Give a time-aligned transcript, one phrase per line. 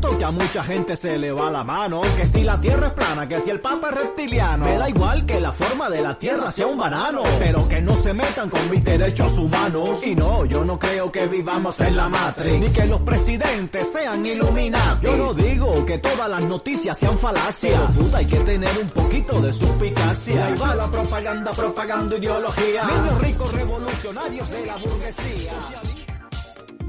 [0.00, 3.28] Que a mucha gente se le va la mano, que si la tierra es plana,
[3.28, 4.64] que si el papa es reptiliano.
[4.64, 7.94] Me da igual que la forma de la tierra sea un banano, pero que no
[7.94, 10.04] se metan con mis derechos humanos.
[10.06, 14.24] Y no, yo no creo que vivamos en la Matrix, ni que los presidentes sean
[14.24, 15.00] iluminados.
[15.00, 18.88] Yo no digo que todas las noticias sean falacias, pero puta, hay que tener un
[18.88, 20.46] poquito de suspicacia.
[20.46, 22.84] Ahí va la propaganda, propagando ideología.
[22.84, 25.52] Niños ricos revolucionarios de la burguesía.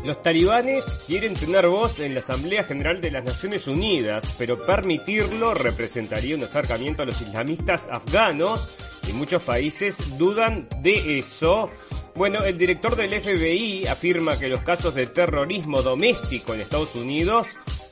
[0.04, 5.54] Los talibanes quieren tener voz en la Asamblea General de las Naciones Unidas, pero permitirlo
[5.54, 8.78] representaría un acercamiento a los islamistas afganos
[9.08, 11.70] y muchos países dudan de eso.
[12.16, 17.48] Bueno, el director del FBI afirma que los casos de terrorismo doméstico en Estados Unidos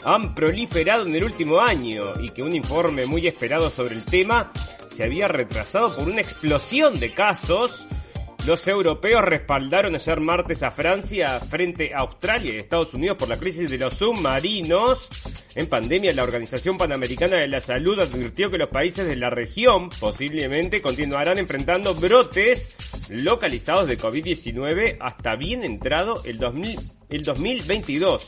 [0.06, 4.52] han proliferado en el último año y que un informe muy esperado sobre el tema
[4.90, 7.86] se había retrasado por una explosión de casos
[8.48, 13.38] los europeos respaldaron ayer martes a Francia frente a Australia y Estados Unidos por la
[13.38, 15.10] crisis de los submarinos.
[15.54, 19.90] En pandemia, la Organización Panamericana de la Salud advirtió que los países de la región
[19.90, 22.78] posiblemente continuarán enfrentando brotes
[23.10, 26.80] localizados de COVID-19 hasta bien entrado el, 2000,
[27.10, 28.28] el 2022.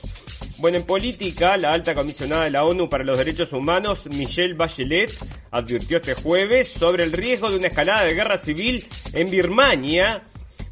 [0.58, 5.12] Bueno, en política, la alta comisionada de la ONU para los Derechos Humanos, Michelle Bachelet,
[5.52, 10.24] advirtió este jueves sobre el riesgo de una escalada de guerra civil en Birmania.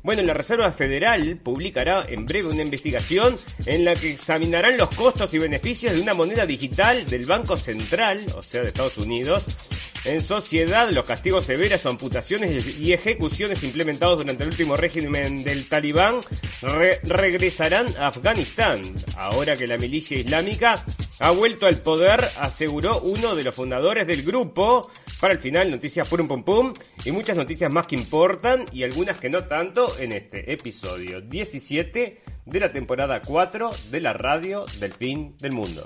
[0.03, 5.34] Bueno, la Reserva Federal publicará en breve una investigación en la que examinarán los costos
[5.34, 9.46] y beneficios de una moneda digital del Banco Central, o sea, de Estados Unidos,
[10.06, 15.68] en sociedad, los castigos severos o amputaciones y ejecuciones implementados durante el último régimen del
[15.68, 16.19] talibán
[16.62, 18.81] re regresarán a Afganistán.
[19.18, 20.84] Ahora que la milicia islámica
[21.19, 24.90] ha vuelto al poder, aseguró uno de los fundadores del grupo.
[25.19, 29.19] Para el final, noticias pum pum pum y muchas noticias más que importan y algunas
[29.19, 34.94] que no tanto en este episodio 17 de la temporada 4 de la radio del
[34.94, 35.85] fin del mundo.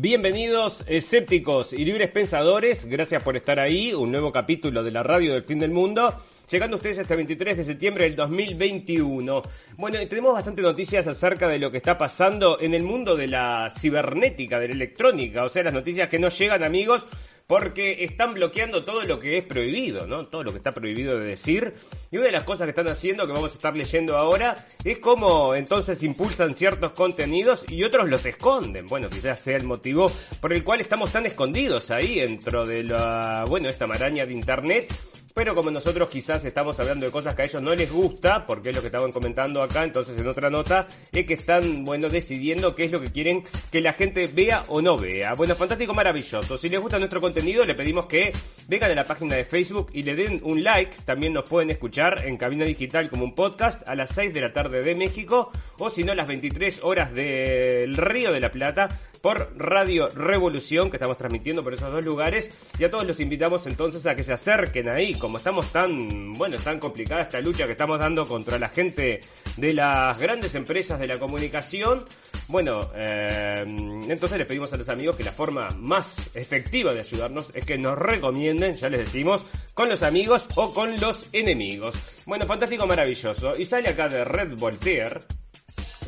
[0.00, 5.34] Bienvenidos escépticos y libres pensadores, gracias por estar ahí, un nuevo capítulo de la radio
[5.34, 6.14] del fin del mundo,
[6.48, 9.42] llegando ustedes hasta el 23 de septiembre del 2021.
[9.76, 13.72] Bueno, tenemos bastante noticias acerca de lo que está pasando en el mundo de la
[13.76, 17.04] cibernética, de la electrónica, o sea, las noticias que no llegan amigos
[17.48, 20.26] porque están bloqueando todo lo que es prohibido, ¿no?
[20.26, 21.72] Todo lo que está prohibido de decir.
[22.10, 24.54] Y una de las cosas que están haciendo, que vamos a estar leyendo ahora,
[24.84, 28.86] es cómo entonces impulsan ciertos contenidos y otros los esconden.
[28.86, 30.12] Bueno, quizás sea el motivo
[30.42, 34.92] por el cual estamos tan escondidos ahí dentro de la, bueno, esta maraña de internet.
[35.34, 38.70] Pero como nosotros quizás estamos hablando de cosas que a ellos no les gusta, porque
[38.70, 42.74] es lo que estaban comentando acá, entonces en otra nota, es que están, bueno, decidiendo
[42.74, 45.34] qué es lo que quieren que la gente vea o no vea.
[45.34, 46.58] Bueno, fantástico, maravilloso.
[46.58, 48.32] Si les gusta nuestro contenido, le pedimos que
[48.68, 50.96] vengan a la página de Facebook y le den un like.
[51.04, 54.52] También nos pueden escuchar en Cabina Digital como un podcast a las 6 de la
[54.52, 58.88] tarde de México, o si no, las 23 horas del Río de la Plata,
[59.20, 62.50] por Radio Revolución, que estamos transmitiendo por esos dos lugares.
[62.78, 66.56] Y a todos los invitamos entonces a que se acerquen ahí, como estamos tan, bueno,
[66.58, 69.20] tan complicada esta lucha que estamos dando contra la gente
[69.56, 72.04] de las grandes empresas de la comunicación.
[72.48, 73.64] Bueno, eh,
[74.08, 77.76] entonces les pedimos a los amigos que la forma más efectiva de ayudarnos es que
[77.76, 79.42] nos recomienden, ya les decimos,
[79.74, 81.94] con los amigos o con los enemigos.
[82.26, 83.56] Bueno, fantástico, maravilloso.
[83.56, 85.20] Y sale acá de Red Voltaire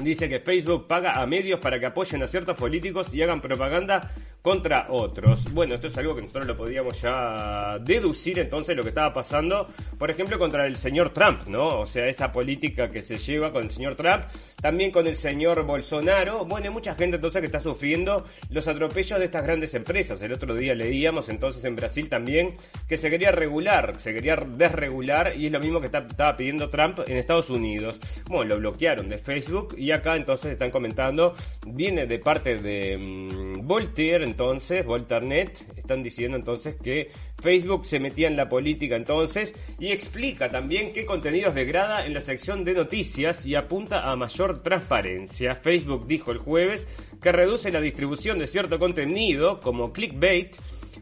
[0.04, 4.10] dice que Facebook paga a medios para que apoyen a ciertos políticos y hagan propaganda
[4.42, 5.52] contra otros.
[5.52, 9.68] Bueno, esto es algo que nosotros lo podíamos ya deducir entonces lo que estaba pasando,
[9.98, 11.80] por ejemplo, contra el señor Trump, ¿no?
[11.80, 14.24] O sea, esta política que se lleva con el señor Trump,
[14.60, 16.44] también con el señor Bolsonaro.
[16.44, 20.20] Bueno, hay mucha gente entonces que está sufriendo los atropellos de estas grandes empresas.
[20.22, 22.56] El otro día leíamos entonces en Brasil también
[22.88, 27.00] que se quería regular, se quería desregular y es lo mismo que estaba pidiendo Trump
[27.06, 28.00] en Estados Unidos.
[28.26, 31.34] Bueno, lo bloquearon de Facebook y acá entonces están comentando,
[31.66, 37.10] viene de parte de mm, Voltaire, entonces, Volternet, están diciendo entonces que
[37.42, 42.20] Facebook se metía en la política entonces y explica también qué contenidos degrada en la
[42.20, 45.54] sección de noticias y apunta a mayor transparencia.
[45.54, 46.88] Facebook dijo el jueves
[47.20, 50.56] que reduce la distribución de cierto contenido como clickbait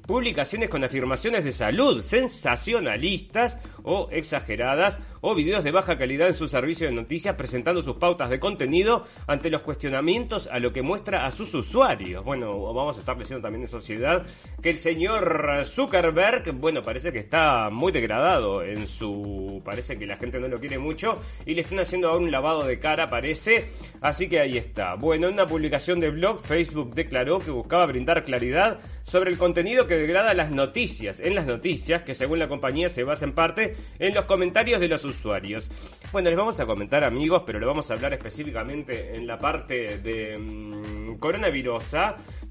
[0.07, 6.49] publicaciones con afirmaciones de salud sensacionalistas o exageradas o videos de baja calidad en su
[6.49, 11.27] servicio de noticias presentando sus pautas de contenido ante los cuestionamientos a lo que muestra
[11.27, 12.25] a sus usuarios.
[12.25, 14.27] Bueno, vamos a estar leyendo también en sociedad
[14.63, 19.63] que el señor Zuckerberg, bueno, parece que está muy degradado en su...
[19.65, 22.79] parece que la gente no lo quiere mucho y le están haciendo un lavado de
[22.79, 23.69] cara, parece.
[24.01, 24.95] Así que ahí está.
[24.95, 29.87] Bueno, en una publicación de blog, Facebook declaró que buscaba brindar claridad sobre el contenido
[29.87, 33.75] que degrada las noticias, en las noticias que según la compañía se basa en parte
[33.99, 35.69] en los comentarios de los usuarios usuarios
[36.11, 39.99] bueno, les vamos a comentar amigos, pero le vamos a hablar específicamente en la parte
[39.99, 40.99] de mmm.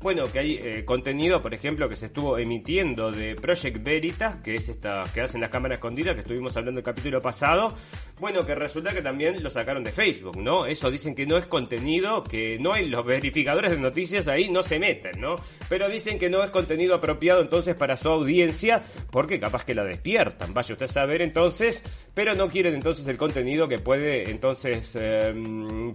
[0.02, 4.56] Bueno, que hay eh, contenido, por ejemplo, que se estuvo emitiendo de Project Veritas, que
[4.56, 7.74] es esta que hacen las cámaras escondidas, que estuvimos hablando el capítulo pasado.
[8.20, 10.66] Bueno, que resulta que también lo sacaron de Facebook, ¿no?
[10.66, 14.64] Eso dicen que no es contenido, que no hay los verificadores de noticias ahí, no
[14.64, 15.36] se meten, ¿no?
[15.70, 19.86] Pero dicen que no es contenido apropiado entonces para su audiencia, porque capaz que la
[19.86, 20.54] despiertan.
[20.54, 21.84] Vaya usted a saber entonces,
[22.14, 25.34] pero no quieren entonces el contenido que puede entonces eh,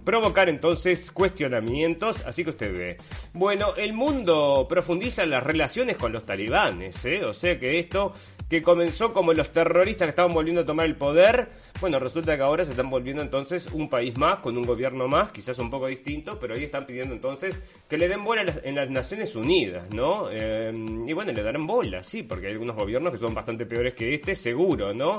[0.03, 2.25] provocar entonces cuestionamientos.
[2.25, 2.97] Así que usted ve.
[3.33, 7.23] Bueno, el mundo profundiza las relaciones con los talibanes, ¿eh?
[7.23, 8.13] O sea que esto
[8.53, 11.49] que comenzó como los terroristas que estaban volviendo a tomar el poder,
[11.81, 15.31] bueno, resulta que ahora se están volviendo entonces un país más, con un gobierno más,
[15.31, 17.59] quizás un poco distinto, pero ahí están pidiendo entonces
[17.89, 20.27] que le den bola en las Naciones Unidas, ¿no?
[20.29, 23.95] Eh, y bueno, le darán bola, sí, porque hay algunos gobiernos que son bastante peores
[23.95, 25.17] que este, seguro, ¿no?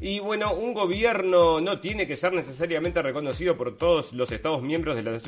[0.00, 4.96] Y bueno, un gobierno no tiene que ser necesariamente reconocido por todos los Estados miembros
[4.96, 5.22] de las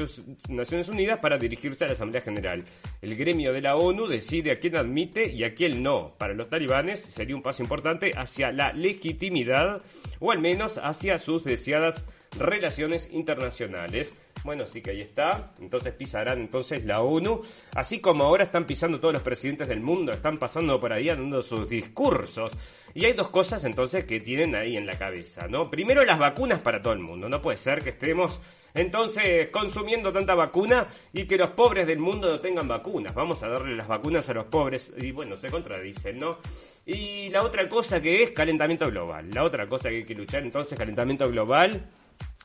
[0.48, 2.64] Naciones Unidas para dirigirse a la Asamblea General.
[3.00, 6.14] El gremio de la ONU decide a quién admite y a quién no.
[6.18, 9.82] Para los talibanes sería un paso importante hacia la legitimidad
[10.18, 12.04] o al menos hacia sus deseadas
[12.38, 14.14] relaciones internacionales.
[14.44, 15.52] Bueno, sí que ahí está.
[15.60, 17.42] Entonces pisarán entonces la ONU.
[17.74, 21.42] Así como ahora están pisando todos los presidentes del mundo, están pasando por ahí dando
[21.42, 22.52] sus discursos.
[22.94, 25.70] Y hay dos cosas entonces que tienen ahí en la cabeza, ¿no?
[25.70, 27.28] Primero las vacunas para todo el mundo.
[27.28, 28.40] No puede ser que estemos
[28.74, 33.14] entonces consumiendo tanta vacuna y que los pobres del mundo no tengan vacunas.
[33.14, 34.92] Vamos a darle las vacunas a los pobres.
[34.98, 36.38] Y bueno, se contradicen, ¿no?
[36.86, 39.30] Y la otra cosa que es calentamiento global.
[39.32, 41.86] La otra cosa que hay que luchar entonces, calentamiento global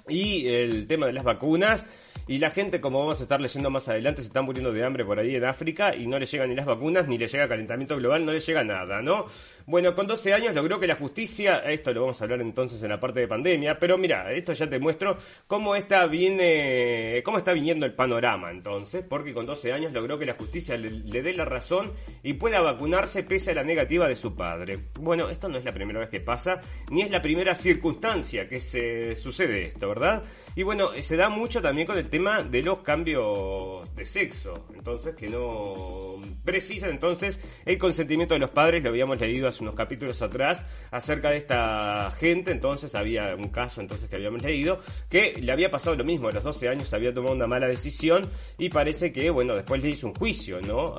[0.10, 1.86] y el tema de las vacunas
[2.30, 5.04] y la gente, como vamos a estar leyendo más adelante, se están muriendo de hambre
[5.04, 7.98] por ahí en África y no le llegan ni las vacunas, ni le llega calentamiento
[7.98, 9.26] global, no le llega nada, ¿no?
[9.66, 12.90] Bueno, con 12 años logró que la justicia, esto lo vamos a hablar entonces en
[12.90, 17.52] la parte de pandemia, pero mira, esto ya te muestro cómo está viene, cómo está
[17.52, 21.34] viniendo el panorama entonces, porque con 12 años logró que la justicia le, le dé
[21.34, 24.78] la razón y pueda vacunarse pese a la negativa de su padre.
[25.00, 26.62] Bueno, esto no es la primera vez que pasa,
[26.92, 29.99] ni es la primera circunstancia que se sucede esto, ¿verdad?
[30.56, 34.66] Y bueno, se da mucho también con el tema de los cambios de sexo.
[34.76, 38.84] Entonces, que no precisan entonces el consentimiento de los padres.
[38.84, 42.52] Lo habíamos leído hace unos capítulos atrás acerca de esta gente.
[42.52, 44.80] Entonces, había un caso entonces que habíamos leído
[45.10, 46.28] que le había pasado lo mismo.
[46.28, 49.90] A los 12 años había tomado una mala decisión y parece que, bueno, después le
[49.90, 50.96] hizo un juicio, ¿no?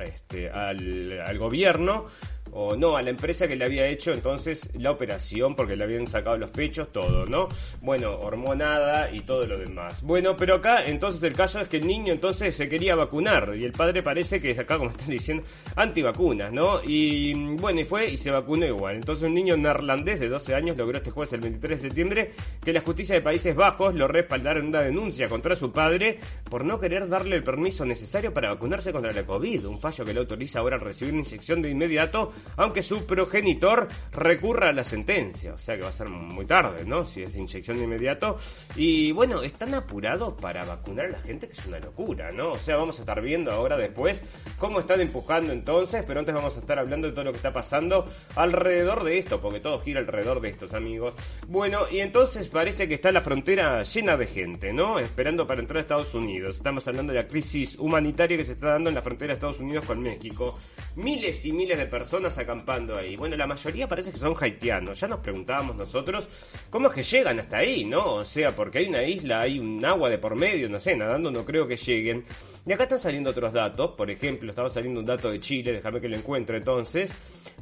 [0.00, 2.06] Este, al, al gobierno
[2.54, 6.06] o no, a la empresa que le había hecho entonces la operación porque le habían
[6.06, 7.48] sacado los pechos, todo, ¿no?
[7.80, 10.02] Bueno, hormonada y todo lo demás.
[10.02, 13.64] Bueno, pero acá entonces el caso es que el niño entonces se quería vacunar y
[13.64, 15.42] el padre parece que es acá, como están diciendo,
[15.76, 16.80] antivacunas, ¿no?
[16.84, 18.96] Y bueno, y fue y se vacunó igual.
[18.96, 22.30] Entonces un niño neerlandés de 12 años logró este jueves el 23 de septiembre
[22.62, 26.18] que la justicia de Países Bajos lo respaldara en una denuncia contra su padre
[26.48, 30.14] por no querer darle el permiso necesario para vacunarse contra la COVID, un fallo que
[30.14, 34.84] le autoriza ahora a recibir una inyección de inmediato, aunque su progenitor recurra a la
[34.84, 35.54] sentencia.
[35.54, 37.04] O sea que va a ser muy tarde, ¿no?
[37.04, 38.36] Si es inyección de inmediato.
[38.76, 42.52] Y bueno, están apurados para vacunar a la gente, que es una locura, ¿no?
[42.52, 44.22] O sea, vamos a estar viendo ahora después
[44.58, 47.52] cómo están empujando entonces, pero antes vamos a estar hablando de todo lo que está
[47.52, 51.14] pasando alrededor de esto, porque todo gira alrededor de estos amigos.
[51.48, 54.98] Bueno, y entonces parece que está la frontera llena de gente, ¿no?
[54.98, 56.56] Esperando para entrar a Estados Unidos.
[56.56, 59.60] Estamos hablando de la crisis humanitaria que se está dando en la frontera de Estados
[59.60, 60.58] Unidos con México.
[60.96, 63.16] Miles y miles de personas acampando ahí.
[63.16, 65.00] Bueno, la mayoría parece que son haitianos.
[65.00, 66.28] Ya nos preguntábamos nosotros
[66.70, 68.14] cómo es que llegan hasta ahí, ¿no?
[68.14, 71.30] O sea, porque hay una isla, hay un agua de por medio, no sé, nadando
[71.30, 72.24] no creo que lleguen.
[72.66, 73.92] Y acá están saliendo otros datos.
[73.92, 77.12] Por ejemplo, estaba saliendo un dato de Chile, déjame que lo encuentre entonces.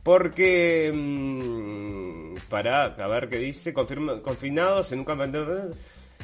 [0.02, 5.70] Porque, mmm, para, a ver qué dice, confinados en un campamento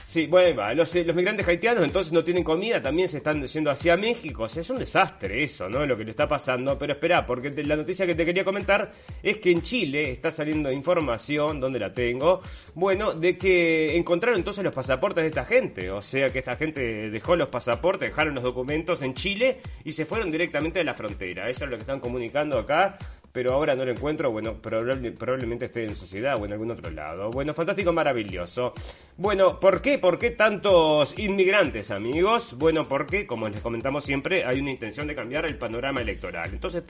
[0.08, 3.94] Sí, bueno, los, los migrantes haitianos entonces no tienen comida, también se están yendo hacia
[3.94, 4.44] México.
[4.44, 5.84] O sea, es un desastre eso, ¿no?
[5.84, 6.78] Lo que le está pasando.
[6.78, 8.90] Pero espera, porque la noticia que te quería comentar
[9.22, 12.40] es que en Chile está saliendo información, donde la tengo,
[12.72, 15.90] bueno, de que encontraron entonces los pasaportes de esta gente.
[15.90, 20.06] O sea, que esta gente dejó los pasaportes, dejaron los documentos en Chile y se
[20.06, 21.50] fueron directamente a la frontera.
[21.50, 22.96] Eso es lo que están comunicando acá
[23.38, 27.30] pero ahora no lo encuentro, bueno, probablemente esté en sociedad o en algún otro lado.
[27.30, 28.72] Bueno, fantástico, maravilloso.
[29.16, 29.96] Bueno, ¿por qué?
[29.96, 32.56] ¿Por qué tantos inmigrantes, amigos?
[32.58, 36.50] Bueno, porque, como les comentamos siempre, hay una intención de cambiar el panorama electoral.
[36.52, 36.82] Entonces,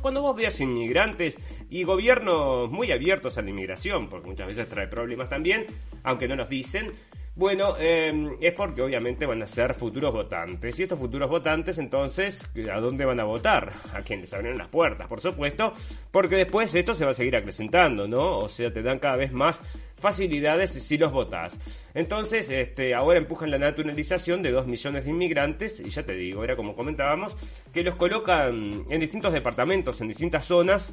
[0.00, 1.36] cuando vos veas inmigrantes
[1.68, 5.66] y gobiernos muy abiertos a la inmigración, porque muchas veces trae problemas también,
[6.04, 6.92] aunque no nos dicen,
[7.40, 10.78] bueno, em, es porque obviamente van a ser futuros votantes.
[10.78, 13.72] Y estos futuros votantes, entonces, ¿a dónde van a votar?
[13.94, 15.72] A quien les abren las puertas, por supuesto,
[16.10, 18.40] porque después esto se va a seguir acrecentando, ¿no?
[18.40, 19.62] O sea, te dan cada vez más
[19.98, 21.58] facilidades si los votas.
[21.94, 26.44] Entonces, este, ahora empujan la naturalización de dos millones de inmigrantes, y ya te digo,
[26.44, 27.34] era como comentábamos,
[27.72, 30.92] que los colocan en distintos departamentos, en distintas zonas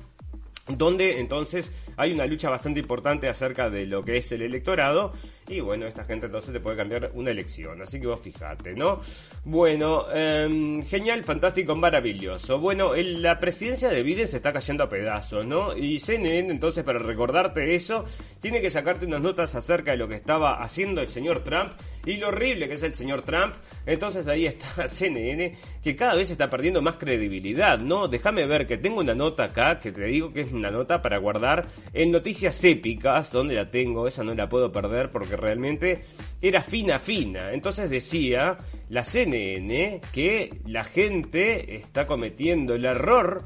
[0.69, 5.13] donde entonces hay una lucha bastante importante acerca de lo que es el electorado
[5.47, 8.99] y bueno, esta gente entonces te puede cambiar una elección, así que vos fijate, ¿no?
[9.45, 12.59] Bueno, em, genial, fantástico, maravilloso.
[12.59, 15.75] Bueno, la presidencia de Biden se está cayendo a pedazos, ¿no?
[15.75, 18.03] Y CNN entonces para recordarte eso,
[18.41, 21.71] tiene que sacarte unas notas acerca de lo que estaba haciendo el señor Trump
[22.05, 23.55] y lo horrible que es el señor Trump.
[23.85, 28.09] Entonces ahí está CNN que cada vez está perdiendo más credibilidad, ¿no?
[28.09, 31.17] Déjame ver que tengo una nota acá que te digo que es una nota para
[31.19, 36.03] guardar en noticias épicas, donde la tengo, esa no la puedo perder porque realmente
[36.41, 37.53] era fina fina.
[37.53, 38.57] Entonces decía
[38.89, 43.45] la CNN que la gente está cometiendo el error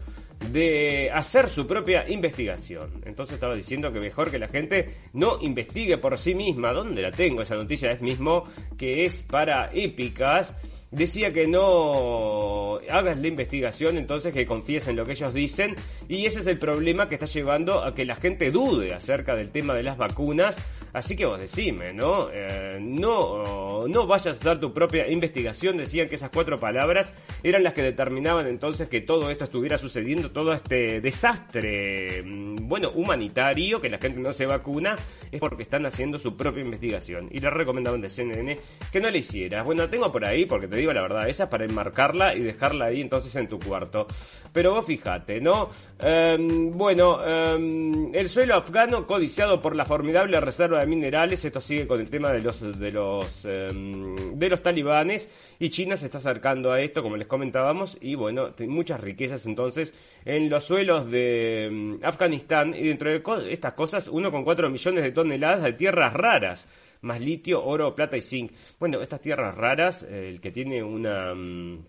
[0.51, 3.01] de hacer su propia investigación.
[3.05, 6.73] Entonces estaba diciendo que mejor que la gente no investigue por sí misma.
[6.73, 7.41] ¿Dónde la tengo?
[7.41, 8.45] Esa noticia es mismo
[8.77, 10.55] que es para épicas
[10.91, 15.75] decía que no hagas la investigación, entonces que confíes en lo que ellos dicen.
[16.07, 19.51] Y ese es el problema que está llevando a que la gente dude acerca del
[19.51, 20.57] tema de las vacunas.
[20.93, 22.29] Así que vos decime, ¿no?
[22.31, 25.77] Eh, no, no vayas a hacer tu propia investigación.
[25.77, 30.31] Decían que esas cuatro palabras eran las que determinaban entonces que todo esto estuviera sucediendo,
[30.31, 34.97] todo este desastre, mm, bueno, humanitario, que la gente no se vacuna,
[35.31, 37.29] es porque están haciendo su propia investigación.
[37.31, 38.59] Y le recomendaban de CNN
[38.91, 39.63] que no le hicieras.
[39.63, 42.85] Bueno, tengo por ahí porque te digo la verdad, esa es para enmarcarla y dejarla
[42.85, 44.07] ahí entonces en tu cuarto.
[44.51, 45.69] Pero vos fíjate, ¿no?
[45.99, 51.87] Em, bueno, em, el suelo afgano codiciado por la formidable reserva de minerales, esto sigue
[51.87, 55.29] con el tema de los de los em, de los talibanes.
[55.59, 59.93] Y China se está acercando a esto, como les comentábamos, y bueno, muchas riquezas entonces
[60.25, 62.73] en los suelos de Afganistán.
[62.75, 66.67] Y dentro de estas cosas 1,4 millones de toneladas de tierras raras
[67.01, 68.51] más litio, oro, plata y zinc.
[68.79, 71.33] Bueno, estas tierras raras, eh, el que tiene una...
[71.33, 71.85] Mm,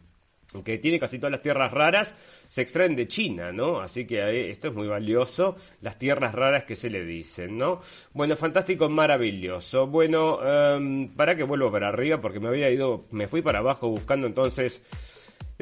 [0.65, 2.15] que tiene casi todas las tierras raras,
[2.47, 3.81] se extraen de China, ¿no?
[3.81, 7.81] Así que esto es muy valioso, las tierras raras que se le dicen, ¿no?
[8.13, 9.87] Bueno, fantástico, maravilloso.
[9.87, 13.89] Bueno, em, para que vuelvo para arriba, porque me había ido, me fui para abajo
[13.89, 14.83] buscando entonces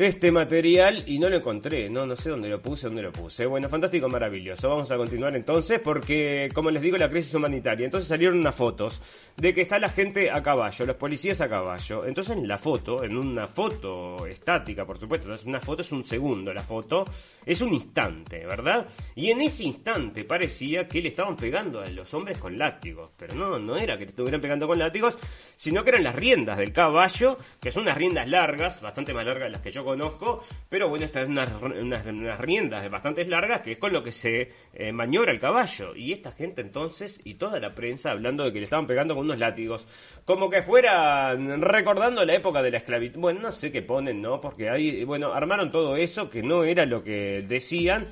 [0.06, 3.44] este material y no lo encontré, no, no sé dónde lo puse, dónde lo puse.
[3.46, 4.68] Bueno, fantástico, maravilloso.
[4.68, 7.84] Vamos a continuar entonces porque, como les digo, la crisis humanitaria.
[7.84, 9.02] Entonces salieron unas fotos
[9.36, 12.04] de que está la gente a caballo, los policías a caballo.
[12.04, 16.04] Entonces en la foto, en una foto estática, por supuesto, entonces una foto es un
[16.04, 17.04] segundo, la foto
[17.44, 18.86] es un instante, ¿verdad?
[19.14, 23.34] Y en ese instante parecía que le estaban pegando a los hombres con látigos, pero
[23.34, 25.18] no, no era que le estuvieran pegando con látigos,
[25.56, 29.48] sino que eran las riendas del caballo, que son unas riendas largas, bastante más largas
[29.48, 33.78] de las que yo conozco, pero bueno, estas son unas, riendas bastante largas que es
[33.78, 35.94] con lo que se eh, maniobra el caballo.
[35.96, 39.24] Y esta gente entonces, y toda la prensa hablando de que le estaban pegando con
[39.24, 39.86] unos látigos,
[40.24, 43.20] como que fueran recordando la época de la esclavitud.
[43.20, 44.40] Bueno, no sé qué ponen, ¿no?
[44.40, 48.06] Porque ahí, bueno, armaron todo eso que no era lo que decían.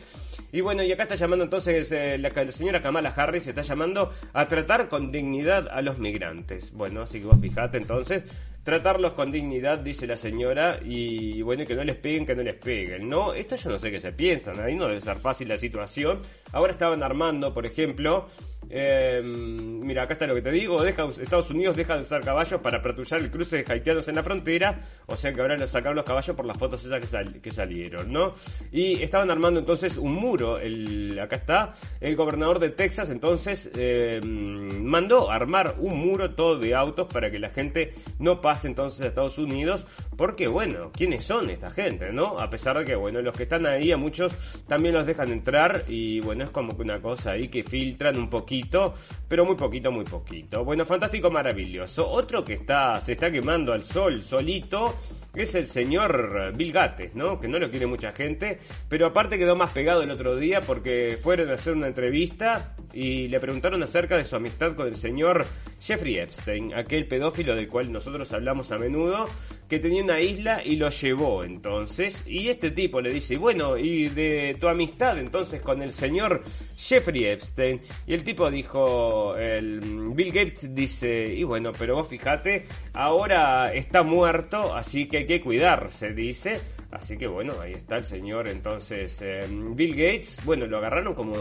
[0.50, 4.48] Y bueno, y acá está llamando entonces eh, la, señora Kamala Harris, está llamando a
[4.48, 6.72] tratar con dignidad a los migrantes.
[6.72, 8.22] Bueno, así que vos fijate entonces,
[8.64, 12.54] tratarlos con dignidad, dice la señora, y bueno, que no les peguen, que no les
[12.54, 13.08] peguen.
[13.08, 16.22] No, esto yo no sé qué se piensan, ahí no debe ser fácil la situación.
[16.52, 18.28] Ahora estaban armando, por ejemplo,
[18.70, 20.84] eh, mira, acá está lo que te digo.
[20.84, 24.80] Estados Unidos deja de usar caballos para patrullar el cruce de haitianos en la frontera.
[25.06, 27.00] O sea que los sacaron los caballos por las fotos esas
[27.40, 28.34] que, salieron, ¿no?
[28.70, 30.58] Y estaban armando entonces un muro.
[30.58, 31.72] El, acá está.
[32.00, 37.38] El gobernador de Texas entonces eh, mandó armar un muro todo de autos para que
[37.38, 39.86] la gente no pase entonces a Estados Unidos.
[40.16, 42.38] Porque, bueno, ¿quiénes son esta gente, no?
[42.38, 44.32] A pesar de que, bueno, los que están ahí a muchos
[44.66, 45.82] también los dejan entrar.
[45.88, 48.57] Y bueno, es como que una cosa ahí que filtran un poquito
[49.28, 50.64] pero muy poquito, muy poquito.
[50.64, 52.08] Bueno, fantástico, maravilloso.
[52.08, 54.94] Otro que está, se está quemando al sol solito
[55.34, 57.38] es el señor Bill Gates, ¿no?
[57.38, 61.18] Que no lo quiere mucha gente, pero aparte quedó más pegado el otro día porque
[61.22, 65.44] fueron a hacer una entrevista y le preguntaron acerca de su amistad con el señor
[65.80, 69.26] Jeffrey Epstein, aquel pedófilo del cual nosotros hablamos a menudo,
[69.68, 72.24] que tenía una isla y lo llevó entonces.
[72.26, 76.42] Y este tipo le dice, bueno, y de tu amistad entonces con el señor
[76.76, 77.80] Jeffrey Epstein.
[78.06, 79.80] Y el tipo dijo, el
[80.14, 85.40] Bill Gates dice, y bueno, pero vos fíjate, ahora está muerto, así que hay que
[85.40, 86.60] cuidarse, dice.
[86.90, 90.38] Así que bueno, ahí está el señor entonces em, Bill Gates.
[90.44, 91.34] Bueno, lo agarraron como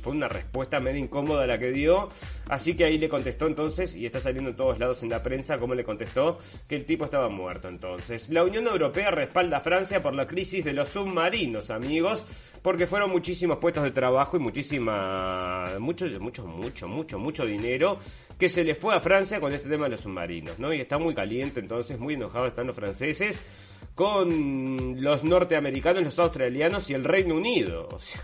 [0.00, 2.08] fue una respuesta medio incómoda la que dio.
[2.48, 5.58] Así que ahí le contestó entonces, y está saliendo en todos lados en la prensa,
[5.58, 8.30] como le contestó que el tipo estaba muerto entonces.
[8.30, 12.24] La Unión Europea respalda a Francia por la crisis de los submarinos, amigos,
[12.62, 17.98] porque fueron muchísimos puestos de trabajo y muchísima, mucho, mucho, mucho, mucho, mucho dinero
[18.38, 20.72] que se le fue a Francia con este tema de los submarinos, ¿no?
[20.72, 23.44] Y está muy caliente entonces, muy enojados están los franceses
[23.94, 27.88] con los norteamericanos, los australianos y el Reino Unido.
[27.98, 28.20] O sea,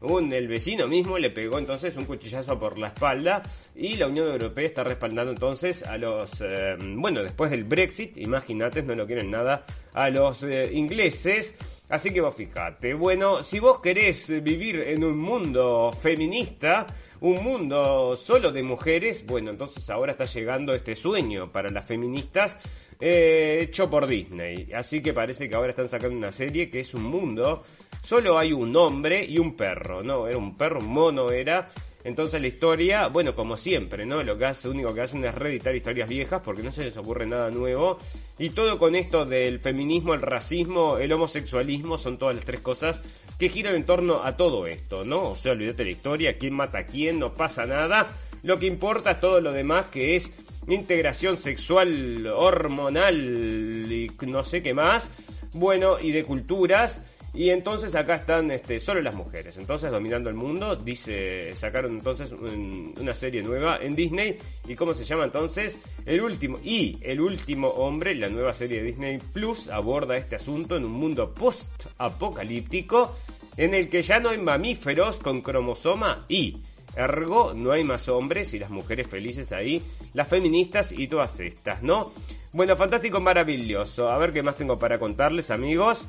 [0.00, 3.42] un, el vecino mismo le pegó entonces un cuchillazo por la espalda
[3.74, 8.82] y la Unión Europea está respaldando entonces a los, eh, bueno, después del Brexit, imagínate,
[8.82, 9.64] no lo quieren nada,
[9.94, 11.54] a los eh, ingleses.
[11.88, 16.84] Así que vos fijate, bueno, si vos querés vivir en un mundo feminista,
[17.20, 22.58] un mundo solo de mujeres, bueno, entonces ahora está llegando este sueño para las feministas
[22.98, 24.72] eh, hecho por Disney.
[24.72, 27.62] Así que parece que ahora están sacando una serie que es un mundo,
[28.02, 30.26] solo hay un hombre y un perro, ¿no?
[30.26, 31.68] Era un perro, un mono era.
[32.06, 34.22] Entonces la historia, bueno, como siempre, ¿no?
[34.22, 37.26] Lo que hace, único que hacen es reeditar historias viejas porque no se les ocurre
[37.26, 37.98] nada nuevo.
[38.38, 43.00] Y todo con esto del feminismo, el racismo, el homosexualismo, son todas las tres cosas
[43.40, 45.30] que giran en torno a todo esto, ¿no?
[45.30, 48.06] O sea, olvídate la historia, quién mata a quién, no pasa nada.
[48.44, 50.32] Lo que importa es todo lo demás que es
[50.68, 55.10] integración sexual, hormonal y no sé qué más.
[55.52, 57.02] Bueno, y de culturas.
[57.34, 59.56] Y entonces acá están este, solo las mujeres.
[59.58, 60.76] Entonces dominando el mundo.
[60.76, 64.38] Dice, sacaron entonces una serie nueva en Disney.
[64.66, 65.78] ¿Y cómo se llama entonces?
[66.04, 66.58] El último.
[66.62, 70.92] Y el último hombre, la nueva serie de Disney Plus, aborda este asunto en un
[70.92, 73.14] mundo post-apocalíptico.
[73.56, 76.58] En el que ya no hay mamíferos con cromosoma Y
[76.96, 79.82] Ergo, no hay más hombres y las mujeres felices ahí,
[80.14, 82.10] las feministas y todas estas, ¿no?
[82.52, 84.08] Bueno, fantástico, maravilloso.
[84.08, 86.08] A ver qué más tengo para contarles, amigos.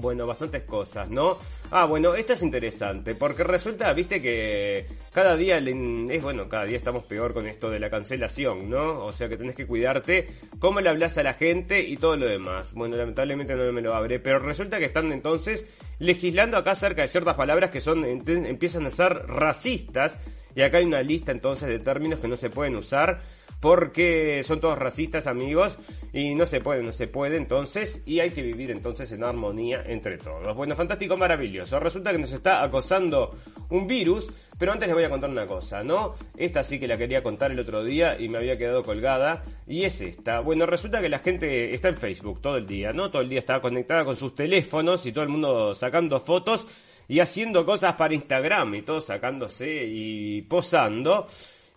[0.00, 1.38] Bueno, bastantes cosas, ¿no?
[1.70, 6.76] Ah, bueno, esto es interesante, porque resulta, viste, que cada día, es bueno, cada día
[6.76, 9.04] estamos peor con esto de la cancelación, ¿no?
[9.04, 10.28] O sea que tenés que cuidarte
[10.58, 12.72] cómo le hablas a la gente y todo lo demás.
[12.74, 15.66] Bueno, lamentablemente no me lo abre, pero resulta que están entonces
[15.98, 20.18] legislando acá acerca de ciertas palabras que son empiezan a ser racistas,
[20.54, 23.20] y acá hay una lista entonces de términos que no se pueden usar
[23.60, 25.78] porque son todos racistas amigos
[26.12, 29.82] y no se puede, no se puede entonces y hay que vivir entonces en armonía
[29.86, 30.54] entre todos.
[30.56, 31.80] Bueno, fantástico, maravilloso.
[31.80, 33.36] Resulta que nos está acosando
[33.70, 36.14] un virus, pero antes les voy a contar una cosa, ¿no?
[36.36, 39.84] Esta sí que la quería contar el otro día y me había quedado colgada y
[39.84, 40.40] es esta.
[40.40, 43.10] Bueno, resulta que la gente está en Facebook todo el día, ¿no?
[43.10, 46.66] Todo el día está conectada con sus teléfonos y todo el mundo sacando fotos
[47.08, 51.26] y haciendo cosas para Instagram y todo sacándose y posando.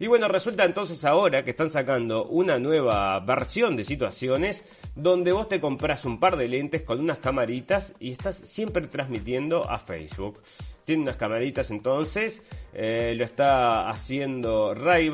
[0.01, 4.63] Y bueno, resulta entonces ahora que están sacando una nueva versión de situaciones
[4.95, 9.69] donde vos te compras un par de lentes con unas camaritas y estás siempre transmitiendo
[9.69, 10.41] a Facebook.
[10.85, 12.41] Tiene unas camaritas entonces,
[12.73, 15.12] eh, lo está haciendo ray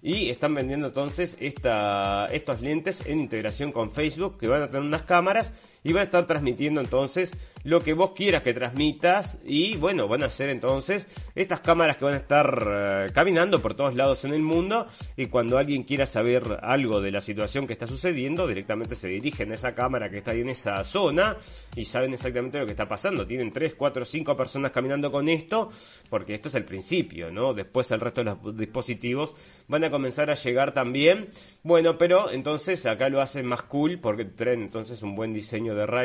[0.00, 4.82] y están vendiendo entonces esta, estos lentes en integración con Facebook que van a tener
[4.82, 7.32] unas cámaras y van a estar transmitiendo entonces
[7.64, 12.04] lo que vos quieras que transmitas y bueno, van a ser entonces estas cámaras que
[12.04, 16.06] van a estar eh, caminando por todos lados en el mundo y cuando alguien quiera
[16.06, 20.18] saber algo de la situación que está sucediendo, directamente se dirigen a esa cámara que
[20.18, 21.36] está ahí en esa zona
[21.74, 23.26] y saben exactamente lo que está pasando.
[23.26, 25.70] Tienen 3, 4, 5 personas caminando con esto
[26.08, 27.54] porque esto es el principio, ¿no?
[27.54, 29.34] Después el resto de los dispositivos
[29.68, 31.30] van a comenzar a llegar también.
[31.62, 35.86] Bueno, pero entonces acá lo hacen más cool porque traen entonces un buen diseño de
[35.86, 36.04] ray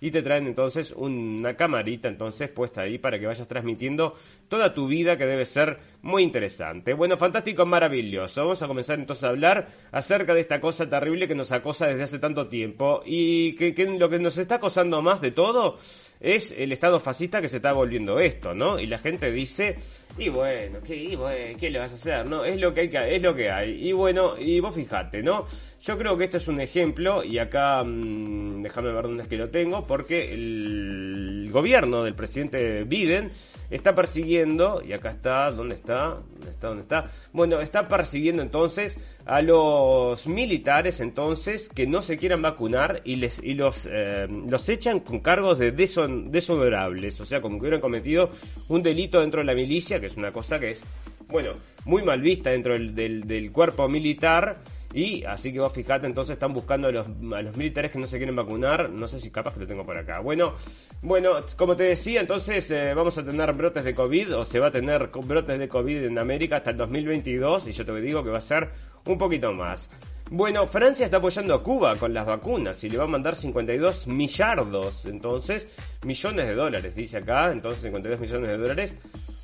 [0.00, 4.14] y te traen entonces una camarita entonces puesta ahí para que vayas transmitiendo
[4.48, 6.94] toda tu vida que debe ser muy interesante.
[6.94, 8.42] Bueno, fantástico, maravilloso.
[8.42, 12.02] Vamos a comenzar entonces a hablar acerca de esta cosa terrible que nos acosa desde
[12.02, 15.78] hace tanto tiempo y que, lo que nos está acosando más de todo
[16.20, 18.78] es el estado fascista que se está volviendo esto, ¿no?
[18.78, 19.76] Y la gente dice,
[20.16, 22.26] y bueno, ¿qué, ¿qué le vas a hacer?
[22.26, 23.88] No, es lo que hay que, es lo que hay.
[23.88, 25.46] Y bueno, y vos fijate, ¿no?
[25.80, 29.36] Yo creo que esto es un ejemplo, y acá mmm, déjame ver dónde es que
[29.36, 33.30] lo tengo, porque el gobierno del presidente Biden
[33.70, 36.18] está persiguiendo, y acá está, ¿dónde está?
[36.32, 36.68] ¿Dónde está?
[36.68, 37.06] ¿Dónde está?
[37.32, 43.42] Bueno, está persiguiendo entonces a los militares entonces que no se quieran vacunar y les
[43.42, 47.80] y los eh, los echan con cargos de deson, deshonorables, o sea, como que hubieran
[47.80, 48.30] cometido
[48.68, 50.84] un delito dentro de la milicia, que es una cosa que es,
[51.28, 51.52] bueno,
[51.84, 54.58] muy mal vista dentro del, del, del cuerpo militar
[54.92, 58.06] y así que vos fijate, entonces están buscando a los, a los militares que no
[58.06, 58.88] se quieren vacunar.
[58.88, 60.20] No sé si capaz que lo tengo por acá.
[60.20, 60.54] Bueno,
[61.02, 64.68] bueno, como te decía, entonces eh, vamos a tener brotes de COVID o se va
[64.68, 68.30] a tener brotes de COVID en América hasta el 2022 y yo te digo que
[68.30, 68.70] va a ser
[69.04, 69.90] un poquito más.
[70.30, 74.06] Bueno, Francia está apoyando a Cuba con las vacunas y le va a mandar 52
[74.08, 75.68] millardos, entonces,
[76.02, 78.96] millones de dólares, dice acá, entonces 52 millones de dólares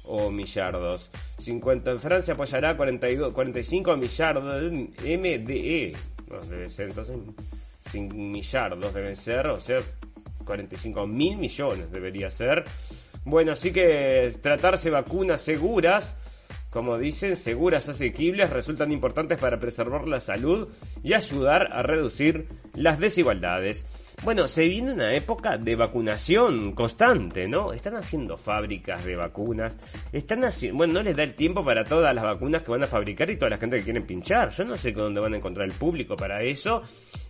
[0.07, 1.11] o millardos.
[1.39, 5.97] 50 en Francia apoyará 42, 45 millardos MDE.
[6.29, 7.17] No, ser entonces
[7.91, 9.81] 5 millardos deben ser, o sea,
[10.45, 12.65] 45 mil millones debería ser.
[13.25, 16.17] Bueno, así que tratarse vacunas seguras,
[16.71, 20.69] como dicen, seguras, asequibles, resultan importantes para preservar la salud
[21.03, 23.87] y ayudar a reducir las desigualdades.
[24.23, 27.73] Bueno, se viene una época de vacunación constante, ¿no?
[27.73, 29.77] Están haciendo fábricas de vacunas,
[30.13, 32.87] están haciendo, bueno, no les da el tiempo para todas las vacunas que van a
[32.87, 34.51] fabricar y toda la gente que quieren pinchar.
[34.51, 36.83] Yo no sé dónde van a encontrar el público para eso.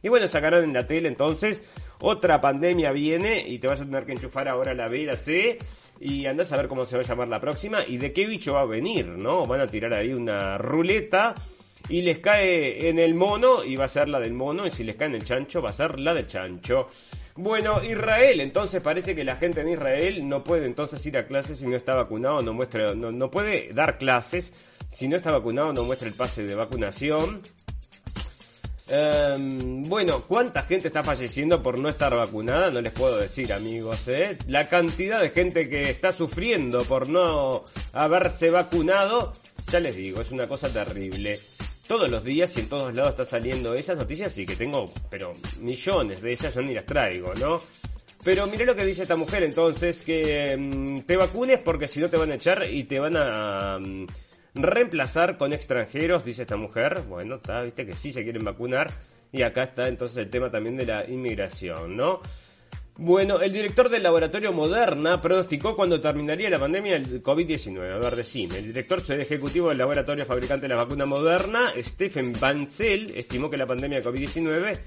[0.03, 1.63] Y bueno, sacaron en la tele entonces,
[2.01, 5.17] otra pandemia viene y te vas a tener que enchufar ahora la B y la
[5.17, 5.59] C
[5.99, 8.55] y andás a ver cómo se va a llamar la próxima y de qué bicho
[8.55, 9.47] va a venir, ¿no?
[9.47, 11.35] Van a tirar ahí una ruleta
[11.89, 14.85] y les cae en el mono y va a ser la del mono y si
[14.85, 16.89] les cae en el chancho va a ser la del chancho.
[17.37, 21.59] Bueno, Israel, entonces parece que la gente en Israel no puede entonces ir a clases
[21.59, 24.53] si no está vacunado, no muestra, no, puede dar clases
[24.89, 27.43] si no está vacunado, no muestra el pase de vacunación.
[28.87, 32.71] Um, bueno, ¿cuánta gente está falleciendo por no estar vacunada?
[32.71, 34.07] No les puedo decir, amigos.
[34.07, 34.39] ¿eh?
[34.47, 39.33] La cantidad de gente que está sufriendo por no haberse vacunado,
[39.73, 41.41] ya les digo, es una cosa terrible
[41.87, 45.33] todos los días y en todos lados está saliendo esas noticias y que tengo, pero
[45.61, 47.61] millones de esas, yo ni las traigo, ¿no?
[48.25, 52.09] Pero mire lo que dice esta mujer entonces, que mm, te vacunes porque si no
[52.09, 54.07] te van a echar y te van a mm,
[54.55, 57.03] reemplazar con extranjeros, dice esta mujer.
[57.07, 58.91] Bueno, está, viste que sí se quieren vacunar.
[59.31, 62.21] Y acá está entonces el tema también de la inmigración, ¿no?
[62.97, 67.93] Bueno, el director del laboratorio Moderna pronosticó cuando terminaría la pandemia del COVID-19.
[67.93, 68.59] A ver, decime.
[68.59, 73.67] El director ejecutivo del laboratorio fabricante de la vacuna Moderna, Stephen Bancel, estimó que la
[73.67, 74.81] pandemia de COVID-19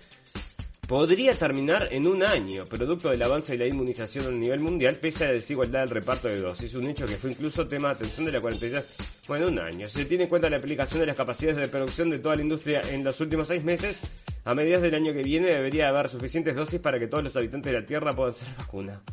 [0.88, 5.26] podría terminar en un año, producto del avance de la inmunización a nivel mundial, pese
[5.26, 6.74] a la desigualdad del reparto de dosis.
[6.76, 8.86] Un hecho que fue incluso tema de atención de la 42.
[9.28, 9.86] Bueno, un año.
[9.88, 12.82] Se tiene en cuenta la aplicación de las capacidades de producción de toda la industria
[12.90, 14.00] en los últimos seis meses.
[14.46, 17.72] A mediados del año que viene debería haber suficientes dosis para que todos los habitantes
[17.72, 19.04] de la Tierra puedan ser vacunados.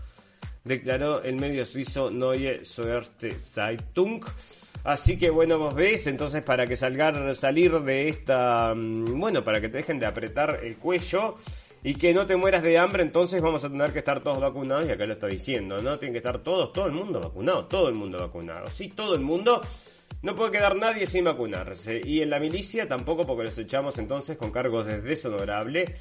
[0.62, 4.24] declaró el medio suizo Neue Suerte Zeitung.
[4.84, 9.60] Así que bueno, vos ves, entonces para que salgar, salir de esta, mm, bueno, para
[9.60, 11.36] que te dejen de apretar el cuello
[11.84, 14.88] y que no te mueras de hambre, entonces vamos a tener que estar todos vacunados,
[14.88, 15.98] y acá lo está diciendo, ¿no?
[15.98, 19.20] Tienen que estar todos, todo el mundo vacunado, todo el mundo vacunado, sí, todo el
[19.20, 19.60] mundo.
[20.22, 22.00] No puede quedar nadie sin vacunarse.
[22.02, 25.96] Y en la milicia tampoco porque los echamos entonces con cargos de deshonorable.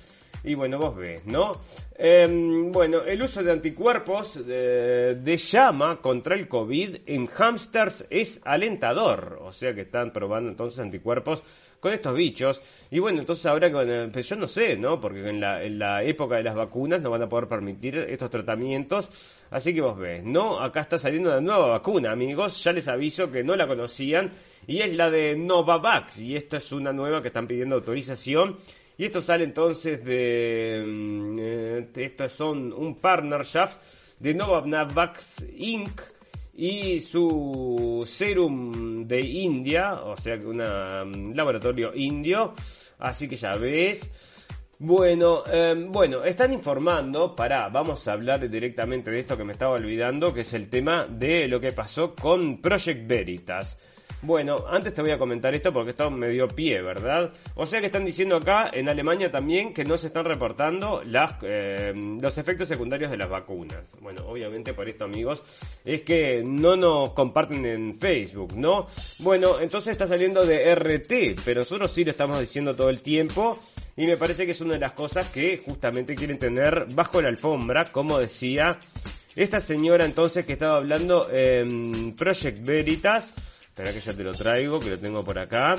[0.46, 1.60] Y bueno, vos ves, ¿no?
[1.98, 8.40] Em, bueno, el uso de anticuerpos de, de, llama contra el COVID en hamsters es
[8.46, 9.40] alentador.
[9.42, 11.44] O sea que están probando entonces anticuerpos
[11.84, 12.62] con estos bichos.
[12.92, 15.02] Y bueno, entonces ahora que, pues yo no sé, ¿no?
[15.02, 19.10] Porque en la, época de las vacunas no van a poder permitir estos tratamientos.
[19.52, 20.62] Así que vos ves, ¿no?
[20.62, 22.64] Acá está saliendo una nueva vacuna, amigos.
[22.64, 24.32] Ya les aviso que no la conocían.
[24.66, 26.20] Y es la de Novavax.
[26.20, 28.56] Y esto es una nueva que están pidiendo autorización.
[28.98, 30.86] Y esto sale entonces de...
[30.88, 33.72] Mm, eh, estos son un partnership
[34.20, 36.00] de Novavax Inc.
[36.56, 42.54] y su serum de India, o sea que un laboratorio indio.
[43.00, 44.12] Así que ya ves.
[44.80, 49.76] Bueno, eh, bueno, están informando, para, vamos a hablar directamente de esto que me estaba
[49.76, 53.78] olvidando, que es el tema de lo que pasó con Project Veritas.
[54.22, 57.32] Bueno, antes te voy a comentar esto porque esto me dio pie, ¿verdad?
[57.56, 61.02] O sea que están diciendo acá en Alemania también que no se están reportando
[61.44, 63.92] eh, los efectos secundarios de las vacunas.
[64.00, 65.44] Bueno, obviamente por esto, amigos,
[65.84, 68.88] es que no nos comparten en Facebook, ¿no?
[69.20, 73.58] Bueno, entonces está saliendo de RT, pero nosotros sí lo estamos diciendo todo el tiempo
[73.96, 77.28] y me parece que es una de las cosas que justamente quieren tener bajo la
[77.28, 78.72] alfombra, como decía
[79.36, 83.34] esta señora entonces que estaba hablando en Project Veritas
[83.74, 85.76] Espera que ya te lo traigo, que lo tengo por acá.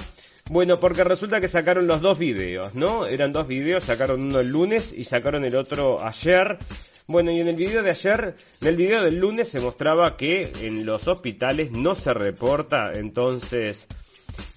[0.51, 3.07] Bueno, porque resulta que sacaron los dos videos, ¿no?
[3.07, 6.59] Eran dos videos, sacaron uno el lunes y sacaron el otro ayer.
[7.07, 10.51] Bueno, y en el video de ayer, en el video del lunes se mostraba que
[10.63, 13.87] en los hospitales no se reporta entonces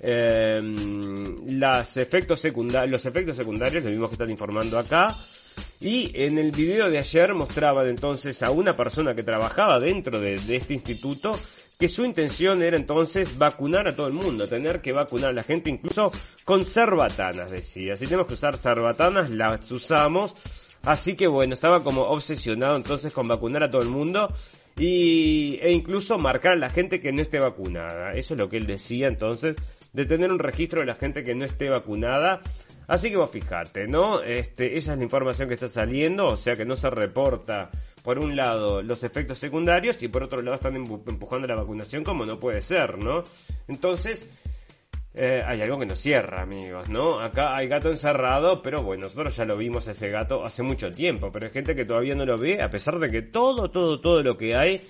[0.02, 0.60] eh,
[1.96, 5.16] efectos secundarios, los efectos secundarios, lo mismo que están informando acá.
[5.80, 10.36] Y en el video de ayer mostraban entonces a una persona que trabajaba dentro de,
[10.36, 11.40] este instituto
[11.78, 15.44] que su intención era entonces vacunar a todo el mundo, tener que vacunar a la
[15.44, 16.12] gente incluso
[16.44, 17.96] con cerbatanas, decía.
[17.96, 20.34] Si tenemos que usar cerbatanas, las usamos.
[20.84, 24.34] Así que bueno, estaba como obsesionado entonces con vacunar a todo el mundo
[24.78, 28.12] y, e incluso marcar a la gente que no esté vacunada.
[28.12, 29.56] Eso es lo que él decía entonces,
[29.94, 32.42] de tener un registro de la gente que no esté vacunada
[32.88, 34.22] Así que vos fijate, ¿no?
[34.22, 37.70] Este, esa es la información que está saliendo, o sea que no se reporta,
[38.08, 42.26] por un lado, los efectos secundarios y por otro lado están empujando la vacunación como
[42.26, 43.22] no puede ser, ¿no?
[43.68, 44.32] Entonces,
[45.14, 47.20] eh, hay algo que nos cierra, amigos, ¿no?
[47.20, 50.90] Acá hay gato encerrado, pero bueno, nosotros ya lo vimos a ese gato hace mucho
[50.90, 54.00] tiempo, pero hay gente que todavía no lo ve, a pesar de que todo, todo,
[54.00, 54.88] todo lo que hay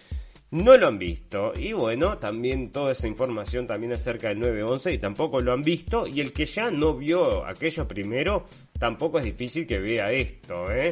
[0.52, 1.54] no lo han visto.
[1.58, 6.06] Y bueno, también toda esa información también acerca del 911 y tampoco lo han visto.
[6.06, 8.46] Y el que ya no vio aquello primero,
[8.78, 10.92] tampoco es difícil que vea esto, ¿eh?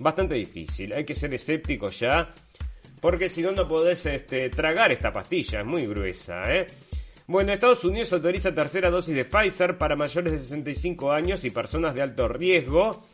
[0.00, 0.92] Bastante difícil.
[0.92, 2.34] Hay que ser escéptico ya.
[3.00, 5.60] Porque si no, no podés este, tragar esta pastilla.
[5.60, 6.66] Es muy gruesa, ¿eh?
[7.26, 11.94] Bueno, Estados Unidos autoriza tercera dosis de Pfizer para mayores de 65 años y personas
[11.94, 13.06] de alto riesgo.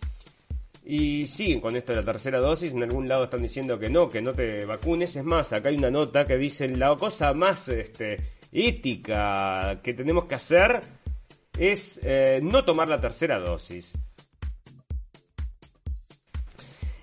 [0.85, 4.09] Y siguen con esto de la tercera dosis, en algún lado están diciendo que no,
[4.09, 5.15] que no te vacunes.
[5.15, 8.17] Es más, acá hay una nota que dice la cosa más este,
[8.51, 10.81] ética que tenemos que hacer
[11.59, 13.93] es eh, no tomar la tercera dosis.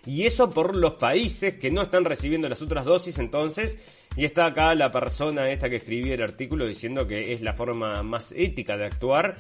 [0.08, 3.78] Y eso por los países que no están recibiendo las otras dosis entonces.
[4.16, 8.02] Y está acá la persona esta que escribió el artículo diciendo que es la forma
[8.04, 9.36] más ética de actuar.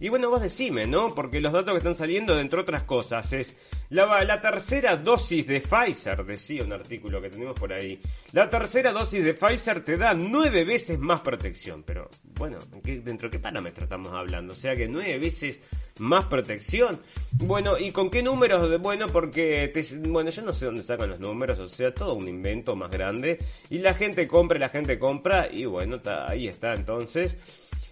[0.00, 1.08] Y bueno, vos decime, ¿no?
[1.08, 3.56] Porque los datos que están saliendo, entre otras cosas, es
[3.90, 8.00] la, la tercera dosis de Pfizer, decía un artículo que tenemos por ahí.
[8.32, 11.82] La tercera dosis de Pfizer te da nueve veces más protección.
[11.82, 14.52] Pero, bueno, ¿dentro de qué parámetro estamos hablando?
[14.52, 15.60] O sea que nueve veces
[15.98, 17.00] más protección.
[17.32, 18.80] Bueno, ¿y con qué números?
[18.80, 19.72] Bueno, porque,
[20.08, 23.38] bueno, yo no sé dónde sacan los números, o sea, todo un invento más grande.
[23.70, 27.36] Y la gente compra, la gente compra, y bueno, ahí está entonces.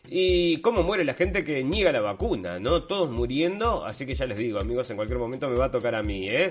[0.08, 2.84] Y cómo muere la gente que niega la vacuna, ¿no?
[2.84, 5.94] Todos muriendo, así que ya les digo, amigos, en cualquier momento me va a tocar
[5.94, 6.50] a mí, ¿eh?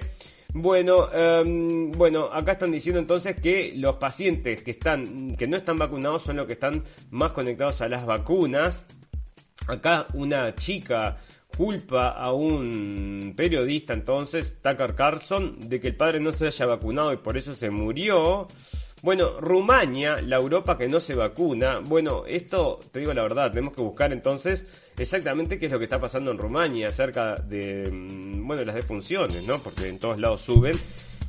[0.54, 5.76] Bueno, em, bueno, acá están diciendo entonces que los pacientes que están, que no están
[5.76, 8.86] vacunados son los que están más conectados a las vacunas.
[9.68, 11.18] Acá una chica
[11.58, 17.12] culpa a un periodista entonces, Tucker Carlson, de que el padre no se haya vacunado
[17.12, 18.48] y por eso se murió.
[19.06, 21.80] Bueno, Rumania, la Europa que no se vacuna.
[21.80, 24.66] Bueno, esto, te digo la verdad, tenemos que buscar entonces
[24.98, 29.44] exactamente qué es lo que está pasando en Rumania acerca de, mm, bueno, las defunciones,
[29.44, 29.60] ¿no?
[29.60, 30.76] Porque en todos lados suben.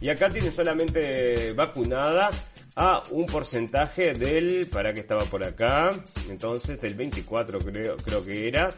[0.01, 2.31] Y acá tiene solamente vacunada
[2.77, 5.91] a un porcentaje del, para que estaba por acá,
[6.31, 8.71] entonces del 24 creo, creo que era.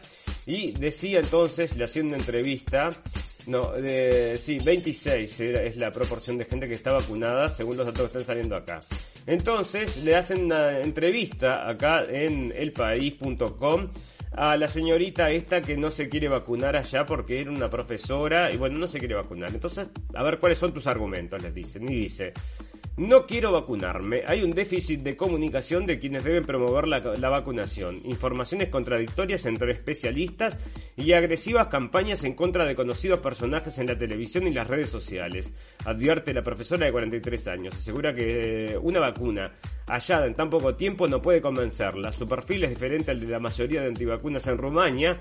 [0.45, 2.89] Y decía entonces, le una entrevista,
[3.47, 8.01] no, de, sí, 26 es la proporción de gente que está vacunada según los datos
[8.01, 8.79] que están saliendo acá.
[9.25, 13.89] Entonces le hacen una entrevista acá en elpaís.com
[14.31, 18.57] a la señorita esta que no se quiere vacunar allá porque era una profesora y
[18.57, 19.49] bueno, no se quiere vacunar.
[19.49, 21.91] Entonces, a ver cuáles son tus argumentos, les dicen.
[21.91, 22.33] Y dice,
[22.99, 24.23] no quiero vacunarme.
[24.27, 28.01] Hay un déficit de comunicación de quienes deben promover la, vacunación.
[28.03, 30.59] Informaciones contradictorias entre especialistas
[30.97, 35.53] y agresivas campañas en contra de conocidos personajes en la televisión y las redes sociales.
[35.85, 37.73] Advierte la profesora de 43 años.
[37.73, 39.53] Asegura que una vacuna
[39.87, 42.11] hallada en tan poco tiempo no puede convencerla.
[42.11, 45.17] Su perfil es diferente al de la mayoría de antivacunas en Rumania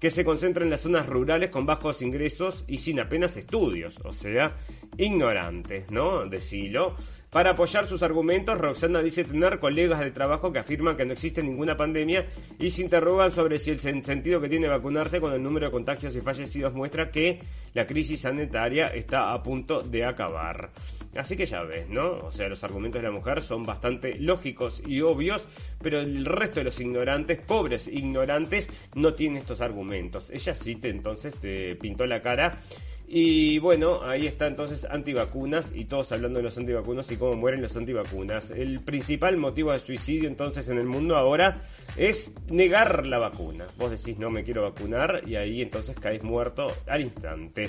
[0.00, 4.12] que se concentra en las zonas rurales con bajos ingresos y sin apenas estudios, o
[4.12, 4.56] sea,
[4.96, 6.26] ignorantes, ¿no?
[6.26, 6.96] Decilo.
[7.34, 11.42] Para apoyar sus argumentos, Roxana dice tener colegas de trabajo que afirman que no existe
[11.42, 12.26] ninguna pandemia
[12.60, 16.14] y se interrogan sobre si el sentido que tiene vacunarse con el número de contagios
[16.14, 17.40] y fallecidos muestra que
[17.72, 20.70] la crisis sanitaria está a punto de acabar.
[21.16, 22.18] Así que ya ves, ¿no?
[22.18, 25.44] O sea, los argumentos de la mujer son bastante lógicos y obvios,
[25.82, 30.30] pero el resto de los ignorantes, pobres ignorantes, no tienen estos argumentos.
[30.30, 32.58] Ella sí te entonces te pintó la cara
[33.06, 37.62] y bueno, ahí está entonces antivacunas y todos hablando de los antivacunas y cómo mueren
[37.62, 38.50] los antivacunas.
[38.50, 41.60] El principal motivo de suicidio entonces en el mundo ahora
[41.96, 43.66] es negar la vacuna.
[43.76, 47.68] Vos decís no me quiero vacunar y ahí entonces caes muerto al instante.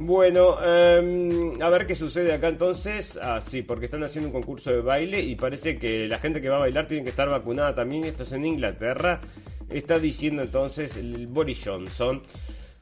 [0.00, 3.18] Bueno, em, a ver qué sucede acá entonces.
[3.20, 6.48] Ah, sí, porque están haciendo un concurso de baile y parece que la gente que
[6.48, 8.04] va a bailar tiene que estar vacunada también.
[8.04, 9.20] Esto es en Inglaterra.
[9.68, 12.22] Está diciendo entonces el Boris Johnson.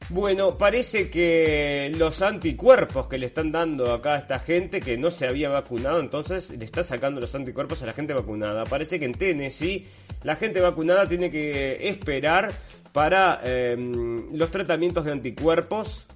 [0.09, 5.11] Bueno, parece que los anticuerpos que le están dando acá a esta gente que no
[5.11, 8.63] se había vacunado, entonces le está sacando los anticuerpos a la gente vacunada.
[8.63, 9.85] Parece que en Tennessee
[10.23, 12.53] la gente vacunada tiene que esperar
[12.93, 16.07] para em, los tratamientos de anticuerpos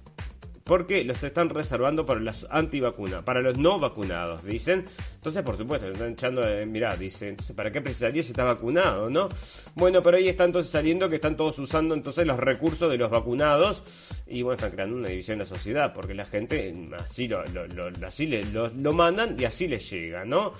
[0.64, 4.84] porque los están reservando para las antivacunas, para los no vacunados, dicen.
[5.14, 9.10] Entonces, por supuesto, están echando, eh, mirá, dice, entonces, ¿para qué precisaría si está vacunado,
[9.10, 9.28] no?
[9.74, 13.10] Bueno, pero ahí está entonces saliendo que están todos usando entonces los recursos de los
[13.10, 13.82] vacunados
[14.26, 17.42] y bueno, están creando una división en la sociedad, porque la gente así lo,
[18.06, 20.52] así le, lo, mandan y así les llega, ¿no?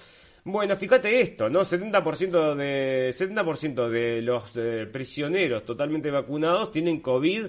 [0.44, 1.60] Bueno, fíjate esto, ¿no?
[1.60, 7.46] 70% de, 70% de los eh, prisioneros totalmente vacunados tienen COVID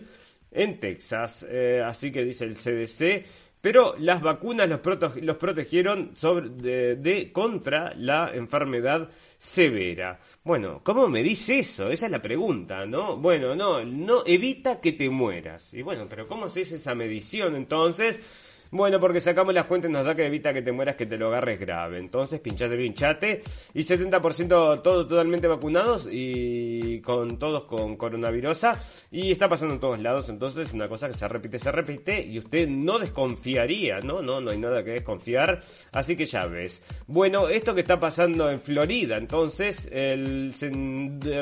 [0.53, 1.45] en Texas.
[1.49, 3.25] Eh, así que dice el CDC.
[3.63, 4.81] Pero las vacunas los,
[5.21, 6.49] los protegieron sobre,
[6.97, 10.19] de, contra la enfermedad severa.
[10.43, 11.89] Bueno, ¿cómo me dice eso?
[11.89, 13.15] Esa es la pregunta, ¿no?
[13.15, 15.73] Bueno, no, no evita que te mueras.
[15.73, 18.42] Y bueno, pero ¿cómo se hace esa medición entonces?
[18.73, 21.27] Bueno, porque sacamos las cuentas nos da que evita que te mueras, que te lo
[21.27, 21.99] agarres grave.
[21.99, 23.43] Entonces, pinchate, pinchate.
[23.71, 28.65] Y 70% todos totalmente vacunados y con todos con coronavirus.
[29.11, 30.27] Y está pasando en todos lados.
[30.29, 32.25] Entonces, una cosa que se repite, se repite.
[32.25, 34.23] Y usted no desconfiaría, ¿no?
[34.23, 35.61] No, no hay nada que desconfiar.
[35.91, 36.81] Así que ya ves.
[37.05, 39.17] Bueno, esto que está pasando en Florida.
[39.17, 40.51] Entonces, el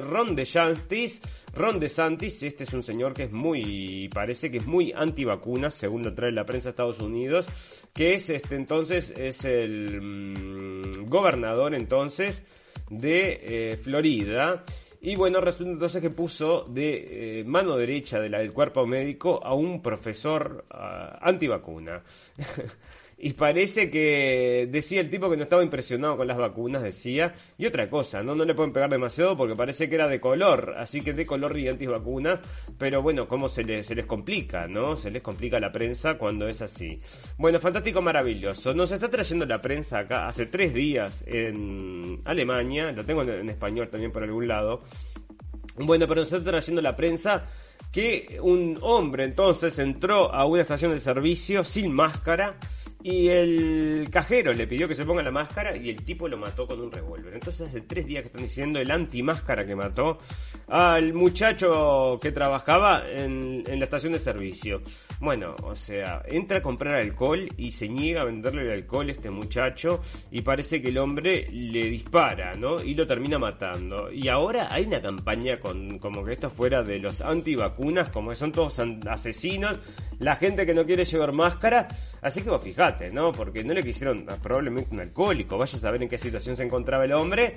[0.04, 1.22] Ron de Santis.
[1.56, 5.74] Ron de Santis, este es un señor que es muy, parece que es muy antivacunas,
[5.74, 7.21] según lo trae la prensa de Estados Unidos
[7.94, 12.44] que es este entonces es el mm, gobernador entonces
[12.90, 14.64] de eh, Florida.
[15.04, 19.44] Y bueno, resulta entonces que puso de eh, mano derecha de la, del cuerpo médico
[19.44, 22.04] a un profesor uh, antivacuna.
[23.24, 27.36] Y parece que decía el tipo que no estaba impresionado con las vacunas, decía.
[27.56, 30.74] Y otra cosa, no, no le pueden pegar demasiado porque parece que era de color,
[30.76, 32.42] así que de color y antivacunas.
[32.80, 34.96] Pero bueno, cómo se les, se les complica, ¿no?
[34.96, 37.00] Se les complica la prensa cuando es así.
[37.38, 38.74] Bueno, fantástico, maravilloso.
[38.74, 42.92] Nos está trayendo la prensa acá hace tres días en Alemania.
[42.92, 44.82] Lo tengo en, español también por algún lado.
[45.86, 47.46] Bueno, pero nos está trayendo la prensa
[47.92, 52.56] que un hombre entonces entró a una estación de servicio sin máscara
[53.04, 56.68] y el cajero le pidió que se ponga la máscara y el tipo lo mató
[56.68, 57.34] con un revólver.
[57.34, 60.20] Entonces hace tres días que están diciendo el anti-máscara que mató
[60.68, 64.82] al muchacho que trabajaba en, la estación de servicio.
[65.20, 69.12] Bueno, o sea, entra a comprar alcohol y se niega a venderle el alcohol a
[69.12, 72.84] este muchacho y parece que el hombre le dispara, ¿no?
[72.84, 74.12] Y lo termina matando.
[74.12, 78.36] Y ahora hay una campaña con como que esto fuera de los antivacunas, como que
[78.36, 79.80] son todos asesinos,
[80.20, 81.88] la gente que no quiere llevar máscara.
[82.22, 83.32] Así que vos fijate ¿no?
[83.32, 87.06] Porque no le quisieron probablemente un alcohólico, vaya a saber en qué situación se encontraba
[87.06, 87.56] el hombre.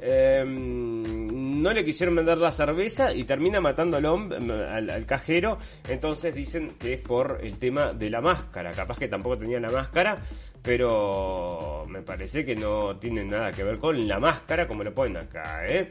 [0.00, 5.58] Em, no le quisieron vender la cerveza y termina matando al, hombre, al, al cajero.
[5.88, 8.72] Entonces dicen que es por el tema de la máscara.
[8.72, 10.18] Capaz que tampoco tenía la máscara,
[10.62, 15.16] pero me parece que no tiene nada que ver con la máscara como lo ponen
[15.16, 15.90] acá, ¿eh?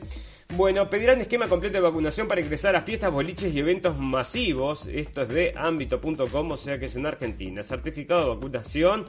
[0.54, 4.86] Bueno, pedirán esquema completo de vacunación para ingresar a fiestas, boliches y eventos masivos.
[4.86, 7.62] Esto es de ámbito.com, o sea que es en Argentina.
[7.64, 9.06] Certificado de vacunación,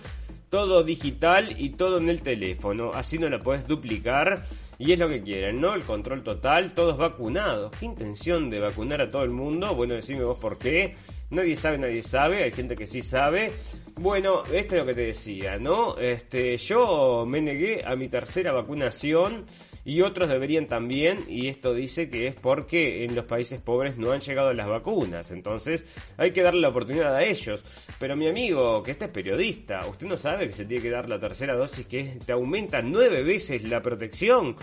[0.51, 2.91] todo digital y todo en el teléfono.
[2.95, 4.45] Así no la puedes duplicar.
[4.79, 5.75] Y es lo que quieren, ¿no?
[5.75, 7.71] El control total, todos vacunados.
[7.79, 9.75] ¿Qué intención de vacunar a todo el mundo?
[9.75, 10.97] Bueno, decime vos por qué.
[11.31, 12.43] Nadie sabe, nadie sabe.
[12.43, 13.53] Hay gente que sí sabe.
[13.99, 15.97] Bueno, esto es lo que te decía, ¿no?
[15.97, 19.47] Este, yo me negué a mi tercera vacunación
[19.87, 24.11] y otros deberían también, y esto dice que es porque en los países pobres no
[24.11, 25.85] han llegado las vacunas, entonces
[26.19, 27.65] hay que darle la oportunidad a ellos.
[27.99, 31.09] Pero mi amigo, que este es periodista, usted no sabe que se tiene que dar
[31.09, 34.57] la tercera dosis que te aumenta nueve veces la protección.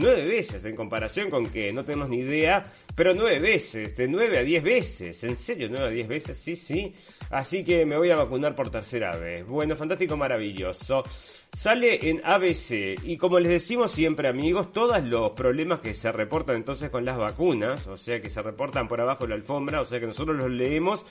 [0.00, 4.38] Nueve veces, en comparación con que no tenemos ni idea, pero nueve veces, de nueve
[4.38, 6.94] a diez veces, en serio, nueve a diez veces, sí, sí.
[7.30, 8.70] Así que me voy a vacunar por
[9.20, 9.46] vez.
[9.46, 11.04] Bueno, fantástico, maravilloso.
[11.52, 16.56] Sale en ABC y como les decimos siempre amigos, todos los problemas que se reportan
[16.56, 19.84] entonces con las vacunas, o sea que se reportan por abajo de la alfombra, o
[19.84, 21.04] sea que nosotros los leemos,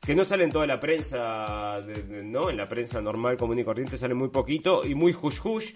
[0.00, 1.80] que no sale en toda la prensa,
[2.22, 2.50] ¿no?
[2.50, 5.72] En la prensa normal, común y corriente sale muy poquito y muy hush hush.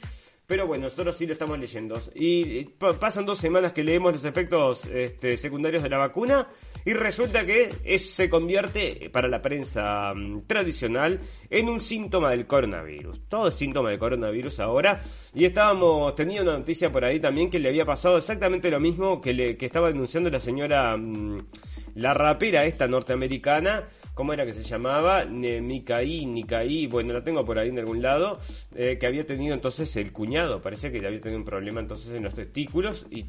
[0.47, 1.99] Pero bueno, nosotros sí lo estamos leyendo.
[2.15, 2.65] Y
[3.01, 6.49] pasan dos semanas que leemos los efectos este, secundarios de la vacuna
[6.85, 11.19] y resulta que se convierte para la prensa mm, tradicional
[11.49, 13.23] en un síntoma del coronavirus.
[13.27, 15.01] Todo es síntoma del coronavirus ahora.
[15.35, 19.23] Y estábamos teniendo una noticia por ahí también que le había pasado exactamente lo mismo
[19.23, 21.39] que, le, que estaba denunciando la señora, mm,
[21.95, 25.25] la rapera esta norteamericana ¿cómo era que se llamaba?
[25.25, 28.39] Micaí, Nicaí, bueno, la tengo por ahí en algún lado,
[28.75, 32.23] eh, que había tenido entonces el cuñado, parecía que había tenido un problema entonces en
[32.23, 33.25] los testículos y,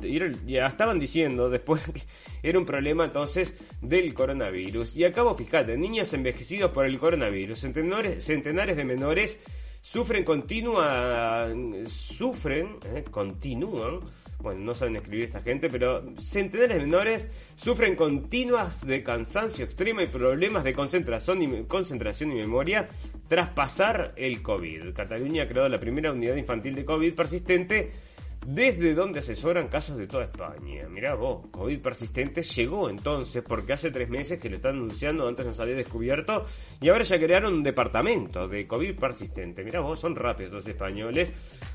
[0.46, 2.04] ya estaban diciendo después que
[2.44, 4.96] era un problema entonces del coronavirus.
[4.96, 9.40] Y acabo, fíjate, niños envejecidos por el coronavirus, centenares, centenares de menores
[9.82, 11.48] sufren continua,
[11.86, 14.00] sufren, eh, continúan
[14.46, 20.02] bueno, no saben escribir esta gente, pero centenares de menores sufren continuas de cansancio extremo
[20.02, 22.88] y problemas de concentración y, concentración y memoria
[23.28, 24.94] tras pasar el COVID.
[24.94, 27.92] Cataluña ha creado la primera unidad infantil de COVID persistente
[28.46, 30.88] desde donde asesoran casos de toda España.
[30.90, 35.46] Mirá vos, COVID persistente llegó entonces, porque hace tres meses que lo están anunciando, antes
[35.46, 36.46] nos había descubierto,
[36.80, 39.64] y ahora ya crearon un departamento de COVID persistente.
[39.64, 41.34] Mirá vos, son rápidos los españoles.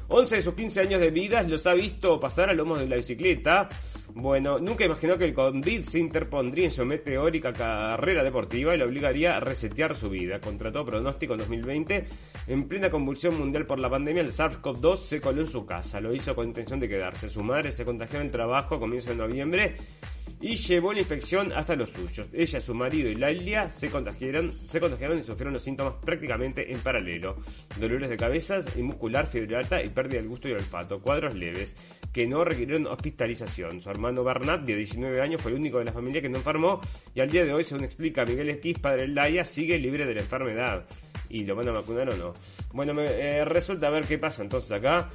[0.09, 2.97] 11 de sus 15 años de vida los ha visto pasar a lomos de la
[2.97, 3.68] bicicleta.
[4.15, 8.85] Bueno, nunca imaginó que el COVID se interpondría en su meteórica carrera deportiva y le
[8.85, 10.41] obligaría a resetear su vida.
[10.41, 12.05] Contra todo pronóstico en 2020,
[12.49, 16.01] en plena convulsión mundial por la pandemia, el SARS-CoV-2 se coló en su casa.
[16.01, 17.29] Lo hizo con intención de quedarse.
[17.29, 19.77] Su madre se contagió en el trabajo a comienzos de noviembre
[20.41, 22.29] y llevó la infección hasta los suyos.
[22.33, 26.81] Ella, su marido y Lailia se contagiaron, se contagiaron y sufrieron los síntomas prácticamente en
[26.81, 27.37] paralelo.
[27.79, 31.01] Dolores de cabeza y muscular, fiebre alta y pérdida del gusto y olfato.
[31.01, 31.77] Cuadros leves
[32.13, 33.81] que no requirieron hospitalización.
[34.01, 36.81] Hermano Bernat, de 19 años, fue el único de la familia que no enfermó
[37.15, 40.15] y al día de hoy, según explica Miguel Esquiz, padre de Laia, sigue libre de
[40.15, 40.87] la enfermedad.
[41.29, 42.33] ¿Y lo van a vacunar o no?
[42.73, 45.11] Bueno, me, eh, resulta a ver qué pasa entonces acá.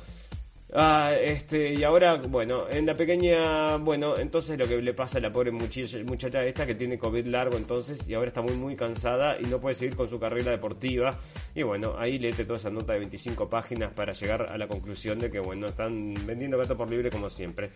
[0.73, 5.21] Ah, este, y ahora, bueno, en la pequeña, bueno, entonces lo que le pasa a
[5.21, 8.75] la pobre muchacha, muchacha esta que tiene COVID largo entonces y ahora está muy muy
[8.75, 11.17] cansada y no puede seguir con su carrera deportiva.
[11.53, 15.17] Y bueno, ahí léete toda esa nota de 25 páginas para llegar a la conclusión
[15.19, 17.71] de que, bueno, están vendiendo gato por libre como siempre.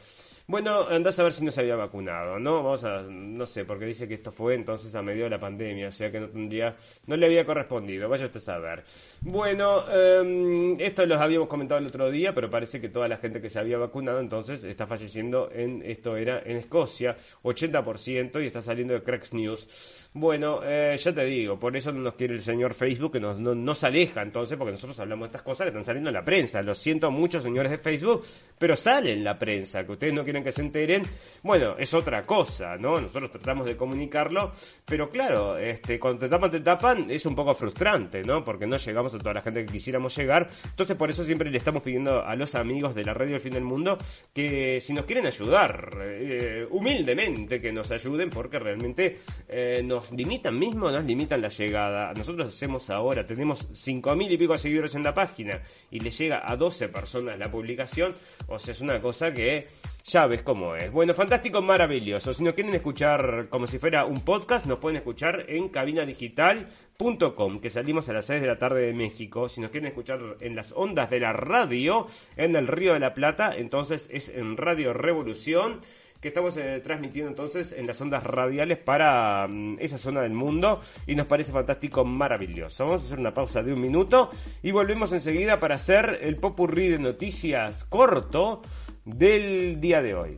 [0.50, 2.64] Bueno, andás a ver si no se había vacunado, ¿no?
[2.64, 5.90] Vamos a, no sé, porque dice que esto fue entonces a medio de la pandemia,
[5.90, 6.76] o sea que no tendría,
[7.06, 8.84] no le había correspondido, vaya usted a saber.
[9.22, 13.40] Bueno, eh, esto los habíamos comentado el otro día, pero parece que toda la gente
[13.40, 18.64] que se había vacunado entonces está falleciendo en, esto era en Escocia, 80% y está
[18.64, 20.08] saliendo de Cracks News.
[20.14, 23.40] Bueno, eh, ya te digo, por eso no nos quiere el señor Facebook, que nos,
[23.40, 26.24] no, nos aleja entonces, porque nosotros hablamos de estas cosas que están saliendo en la
[26.24, 26.60] prensa.
[26.64, 28.26] Lo siento mucho, señores de Facebook,
[28.58, 31.04] pero sale en la prensa, que ustedes no quieren que se enteren.
[31.44, 33.00] Bueno, es otra cosa, ¿no?
[33.00, 34.52] Nosotros tratamos de comunicarlo,
[34.86, 38.44] pero claro, este, cuando te tapan, te tapan, es un poco frustrante, ¿no?
[38.44, 40.50] Porque no llegamos a toda la gente que quisiéramos llegar.
[40.66, 43.54] Entonces, por eso siempre le estamos pidiendo a los amigos de la radio El Fin
[43.54, 43.98] del Mundo
[44.34, 50.58] que si nos quieren ayudar, eh, humildemente que nos ayuden, porque realmente eh, nos limitan
[50.58, 52.14] mismo, nos limitan la llegada.
[52.14, 55.62] Nosotros hacemos ahora, tenemos cinco mil y pico seguidores en la página
[55.92, 58.14] y le llega a 12 personas la publicación.
[58.48, 59.68] O sea, es una cosa que
[60.04, 60.92] ya ves cómo es.
[60.92, 62.34] Bueno, fantástico, maravilloso.
[62.34, 67.70] Si no quieren escuchar como si fuera un podcast, nos pueden escuchar en cabinadigital.com, que
[67.70, 69.50] salimos a las 6 de la tarde de México.
[69.50, 72.08] Si nos quieren escuchar en las ondas de la radio,
[72.38, 75.82] en el Río de la Plata, entonces es en Radio Revolución
[76.22, 80.82] que estamos eh, transmitiendo entonces en las ondas radiales para mm, esa zona del mundo
[81.08, 82.86] y nos parece fantástico, maravilloso.
[82.86, 84.30] Vamos a hacer una pausa de un minuto
[84.62, 88.62] y volvemos enseguida para hacer el popurrí de noticias corto
[89.18, 90.38] del día de hoy.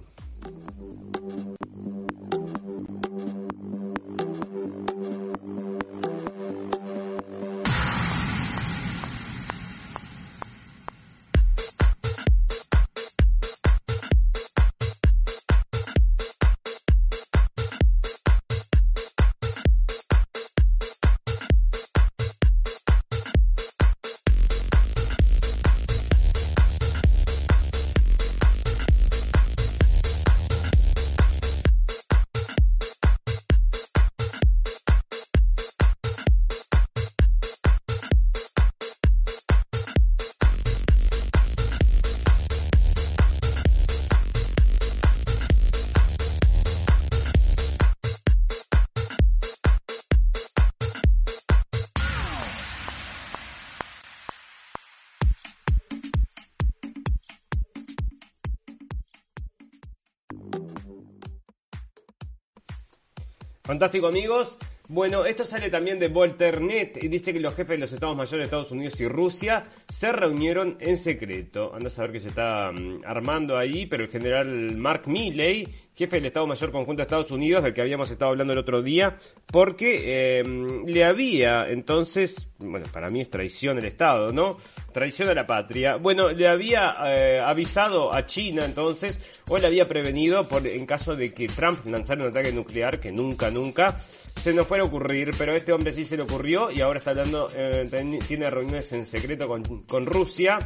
[63.72, 64.58] Fantástico amigos.
[64.90, 68.40] Bueno, esto sale también de Volternet y dice que los jefes de los Estados Mayores
[68.40, 71.74] de Estados Unidos y Rusia se reunieron en secreto.
[71.74, 76.18] Anda a saber que se está mm, armando ahí, pero el general Mark Milley, jefe
[76.18, 79.16] del Estado Mayor Conjunto de Estados Unidos, del que habíamos estado hablando el otro día,
[79.46, 84.58] porque em, le había entonces, bueno, para mí es traición del Estado, ¿no?
[84.92, 85.96] Traición a la patria.
[85.96, 91.16] Bueno, le había eh, avisado a China entonces, o le había prevenido por en caso
[91.16, 95.32] de que Trump lanzara un ataque nuclear, que nunca, nunca se nos fuera a ocurrir,
[95.38, 97.86] pero este hombre sí se le ocurrió y ahora está hablando, eh,
[98.28, 100.60] tiene reuniones en secreto con, con Rusia.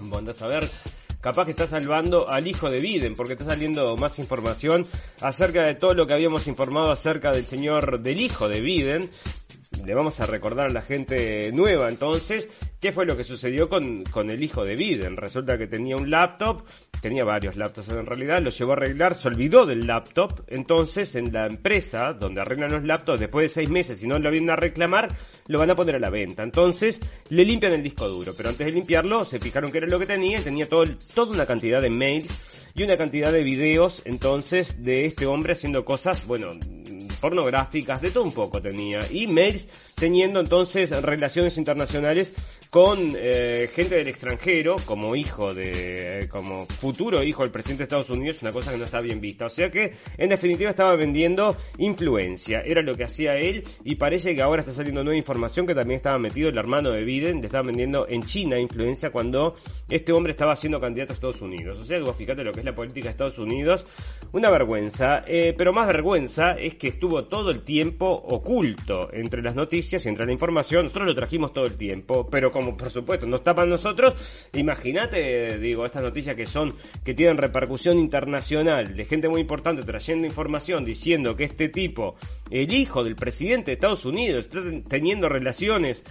[0.00, 0.68] Vamos a ver
[1.20, 4.86] capaz que está salvando al hijo de Biden, porque está saliendo más información
[5.20, 9.10] acerca de todo lo que habíamos informado acerca del señor, del hijo de Biden.
[9.84, 12.48] Le vamos a recordar a la gente nueva entonces
[12.80, 15.16] qué fue lo que sucedió con, con el hijo de Biden.
[15.16, 16.64] Resulta que tenía un laptop
[17.00, 21.32] tenía varios laptops en realidad, lo llevó a arreglar, se olvidó del laptop, entonces en
[21.32, 24.56] la empresa donde arreglan los laptops, después de seis meses, si no lo vienen a
[24.56, 25.08] reclamar,
[25.46, 26.42] lo van a poner a la venta.
[26.42, 27.00] Entonces
[27.30, 30.06] le limpian el disco duro, pero antes de limpiarlo se fijaron que era lo que
[30.06, 35.04] tenía, tenía todo, toda una cantidad de mails y una cantidad de videos entonces de
[35.04, 36.50] este hombre haciendo cosas, bueno,
[37.20, 39.68] pornográficas, de todo un poco tenía, y mails
[39.98, 42.34] teniendo entonces relaciones internacionales
[42.70, 48.10] con eh, gente del extranjero, como hijo de, como futuro hijo del presidente de Estados
[48.10, 49.46] Unidos, una cosa que no está bien vista.
[49.46, 54.34] O sea que, en definitiva, estaba vendiendo influencia, era lo que hacía él, y parece
[54.34, 57.46] que ahora está saliendo nueva información que también estaba metido el hermano de Biden, le
[57.46, 59.54] estaba vendiendo en China influencia cuando
[59.88, 61.78] este hombre estaba siendo candidato a Estados Unidos.
[61.78, 63.86] O sea que vos fíjate lo que es la política de Estados Unidos,
[64.32, 69.54] una vergüenza, eh, pero más vergüenza es que estuvo todo el tiempo oculto entre las
[69.54, 73.26] noticias y entre la información, nosotros lo trajimos todo el tiempo, pero como por supuesto
[73.26, 74.14] nos tapan nosotros,
[74.52, 76.74] imagínate, digo, estas noticias que son,
[77.04, 82.16] que tienen repercusión internacional, de gente muy importante trayendo información diciendo que este tipo,
[82.50, 86.04] el hijo del presidente de Estados Unidos, está teniendo relaciones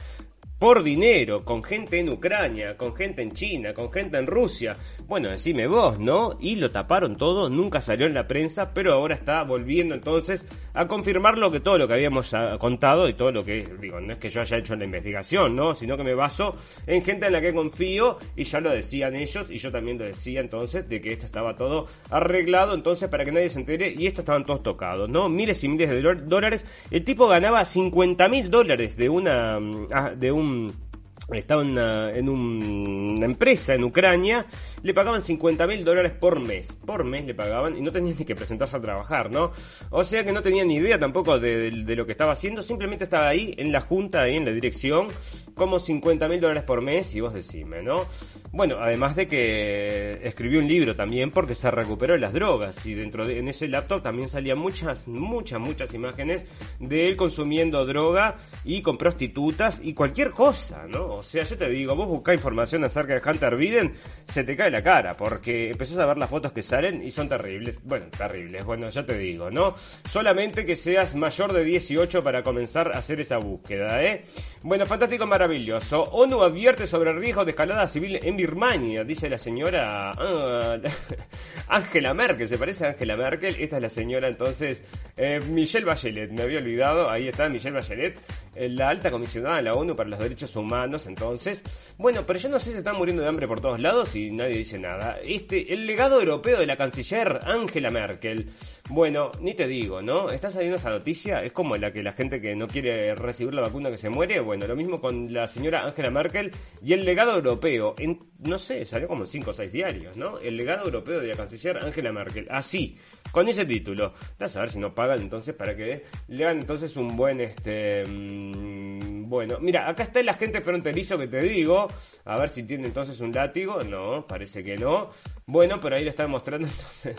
[0.60, 4.76] por dinero, con gente en Ucrania, con gente en China, con gente en Rusia.
[5.08, 6.38] Bueno, decime vos, ¿no?
[6.40, 10.88] Y lo taparon todo, nunca salió en la prensa, pero ahora está volviendo entonces a
[10.88, 14.14] confirmar lo que todo lo que habíamos ah, contado y todo lo que, digo, no
[14.14, 15.76] es que yo haya hecho la investigación, ¿no?
[15.76, 16.56] Sino que me baso
[16.88, 20.06] en gente en la que confío y ya lo decían ellos y yo también lo
[20.06, 24.08] decía entonces de que esto estaba todo arreglado entonces para que nadie se entere y
[24.08, 25.30] esto estaban todos tocados, ¿no?
[25.30, 26.66] Miles y miles de dólares.
[26.90, 30.87] El tipo ganaba 50 mil dólares de una, mm, ah, de un un
[31.36, 34.46] estaba en una, empresa en Ucrania,
[34.82, 36.72] le pagaban 50 mil dólares por mes.
[36.86, 39.52] Por mes le pagaban y no tenían ni que presentarse a trabajar, ¿no?
[39.90, 43.28] O sea que no tenía ni idea tampoco de, lo que estaba haciendo, simplemente estaba
[43.28, 45.08] ahí en la junta, ahí en la dirección,
[45.56, 48.06] como 50 mil dólares por mes y vos decime, ¿no?
[48.52, 52.94] Bueno, además de que escribió un libro también porque se recuperó de las drogas y
[52.94, 56.46] dentro de en ese laptop también salían muchas, muchas, muchas imágenes
[56.80, 61.17] de él consumiendo droga y con prostitutas y cualquier cosa, ¿no?
[61.18, 63.94] O sea, yo te digo, vos buscás información acerca de Hunter Biden,
[64.28, 67.30] se te cae la cara, porque empezás a ver las fotos que salen y son
[67.30, 67.80] terribles.
[67.84, 69.76] Bueno, terribles, bueno, ya te digo, ¿no?
[70.08, 74.24] Solamente que seas mayor de 18 para comenzar a hacer esa búsqueda, ¿eh?
[74.64, 76.04] Bueno, fantástico, maravilloso.
[76.04, 80.78] ONU advierte sobre el riesgo de escalada civil en Birmania, dice la señora ah,
[81.70, 83.56] Angela Merkel, se parece a Angela Merkel.
[83.60, 84.84] Esta es la señora entonces
[85.16, 88.20] eh, Michelle Bachelet, me había olvidado, ahí está Michelle Bachelet,
[88.56, 91.64] eh, la alta comisionada de la ONU para los Derechos Humanos entonces.
[91.98, 94.58] Bueno, pero yo no sé si están muriendo de hambre por todos lados y nadie
[94.58, 95.18] dice nada.
[95.24, 98.50] Este, el legado europeo de la canciller Angela Merkel.
[98.90, 100.30] Bueno, ni te digo, ¿no?
[100.32, 101.44] ¿Estás saliendo esa noticia?
[101.44, 104.40] Es como la que la gente que no quiere recibir la vacuna que se muere.
[104.40, 106.52] Bueno, lo mismo con la señora Angela Merkel
[106.82, 107.96] y el legado europeo.
[107.98, 110.40] En, no sé, salió como en 5 o 6 diarios, ¿no?
[110.40, 112.48] El legado europeo de la canciller Angela Merkel.
[112.50, 112.98] Así,
[113.32, 114.14] con ese título.
[114.40, 118.06] A saber si no pagan entonces para que le hagan entonces un buen, este...
[118.06, 121.88] Mmm, bueno, mira, acá está el agente fronterizo que te digo.
[122.26, 123.84] A ver si tiene entonces un látigo.
[123.84, 125.10] No, parece que no.
[125.46, 127.16] Bueno, pero ahí lo están mostrando entonces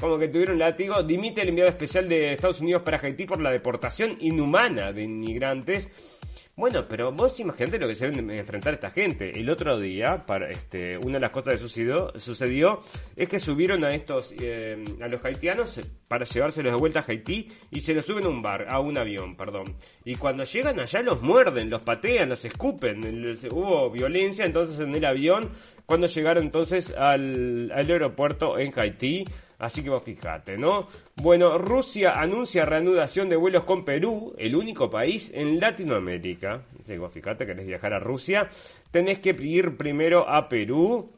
[0.00, 3.50] como que tuvieron látigo, dimite el enviado especial de Estados Unidos para Haití por la
[3.50, 5.90] deportación inhumana de inmigrantes.
[6.60, 9.30] Bueno, pero vos imagínate lo que se deben enfrentar esta gente.
[9.30, 12.82] El otro día, para este, una de las cosas que sucedió,
[13.16, 17.48] es que subieron a estos, eh, a los haitianos para llevárselos de vuelta a Haití
[17.70, 19.74] y se los suben a un bar, a un avión, perdón.
[20.04, 23.00] Y cuando llegan allá los muerden, los patean, los escupen.
[23.50, 25.48] hubo violencia entonces en el avión
[25.86, 29.24] cuando llegaron entonces al aeropuerto en Haití.
[29.60, 30.88] Así que vos fijate, ¿no?
[31.16, 36.62] Bueno, Rusia anuncia reanudación de vuelos con Perú, el único país en Latinoamérica.
[36.82, 38.48] Así que vos fijate, querés viajar a Rusia,
[38.90, 41.10] tenés que ir primero a Perú.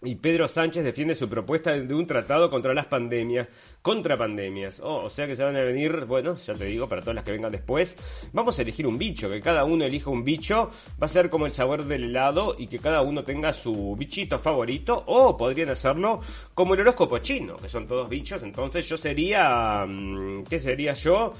[0.00, 3.48] Y Pedro Sánchez defiende su propuesta de un tratado contra las pandemias
[3.82, 4.80] contra pandemias.
[4.80, 7.24] Oh, o sea que se van a venir, bueno, ya te digo, para todas las
[7.24, 7.96] que vengan después,
[8.32, 10.70] vamos a elegir un bicho, que cada uno elija un bicho,
[11.00, 14.38] va a ser como el sabor del helado y que cada uno tenga su bichito
[14.38, 16.20] favorito, o podrían hacerlo
[16.54, 21.32] como el horóscopo chino, que son todos bichos, entonces yo sería, mm, ¿qué sería yo?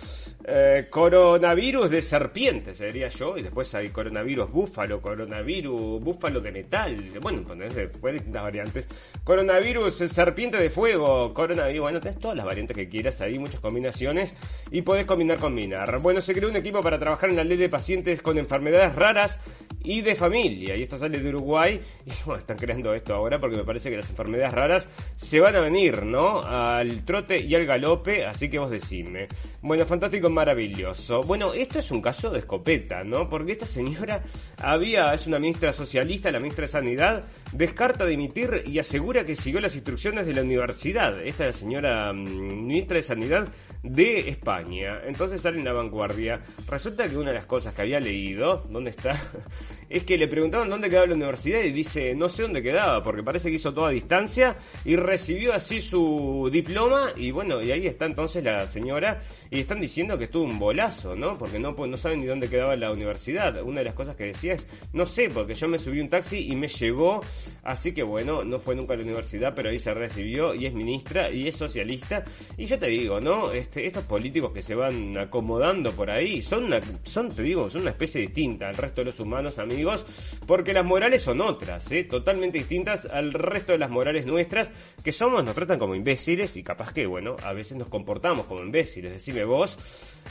[0.44, 6.96] Eh, coronavirus de serpiente sería yo, y después hay coronavirus búfalo, coronavirus búfalo de metal,
[7.20, 8.88] bueno, entonces después distintas variantes,
[9.24, 14.34] coronavirus serpiente de fuego, coronavirus, bueno, tenés las variantes que quieras, hay muchas combinaciones
[14.70, 15.98] y podés combinar, combinar.
[16.00, 19.38] Bueno, se creó un equipo para trabajar en la ley de pacientes con enfermedades raras
[19.82, 20.76] y de familia.
[20.76, 21.80] Y esto sale de Uruguay.
[22.06, 25.56] Y bueno, están creando esto ahora porque me parece que las enfermedades raras se van
[25.56, 26.42] a venir, ¿no?
[26.42, 28.24] Al trote y al galope.
[28.24, 29.28] Así que vos decime.
[29.62, 31.22] Bueno, fantástico, maravilloso.
[31.22, 33.28] Bueno, esto es un caso de escopeta, ¿no?
[33.28, 34.22] Porque esta señora
[34.58, 39.60] había, es una ministra socialista, la ministra de Sanidad, descarta dimitir y asegura que siguió
[39.60, 41.20] las instrucciones de la universidad.
[41.20, 43.48] Esta es la señora ministra de Sanidad
[43.82, 45.00] de España.
[45.06, 46.40] Entonces sale en la vanguardia.
[46.68, 49.16] Resulta que una de las cosas que había leído, ¿dónde está?
[49.88, 53.22] es que le preguntaban dónde quedaba la universidad y dice, no sé dónde quedaba, porque
[53.22, 58.06] parece que hizo toda distancia y recibió así su diploma y bueno, y ahí está
[58.06, 59.20] entonces la señora
[59.50, 61.38] y están diciendo que estuvo un bolazo, ¿no?
[61.38, 63.62] Porque no, no saben ni dónde quedaba la universidad.
[63.62, 66.50] Una de las cosas que decía es, no sé, porque yo me subí un taxi
[66.50, 67.20] y me llevó,
[67.62, 70.74] así que bueno, no fue nunca a la universidad, pero ahí se recibió y es
[70.74, 72.24] ministra y es socialista.
[72.56, 73.52] Y yo te digo, ¿no?
[73.68, 76.70] Este, estos políticos que se van acomodando por ahí son,
[77.02, 80.06] son, te digo, son una especie distinta al resto de los humanos, amigos
[80.46, 82.04] porque las morales son otras, ¿eh?
[82.04, 84.70] totalmente distintas al resto de las morales nuestras,
[85.04, 88.62] que somos, nos tratan como imbéciles y capaz que, bueno, a veces nos comportamos como
[88.62, 89.12] imbéciles.
[89.12, 89.78] Decime vos,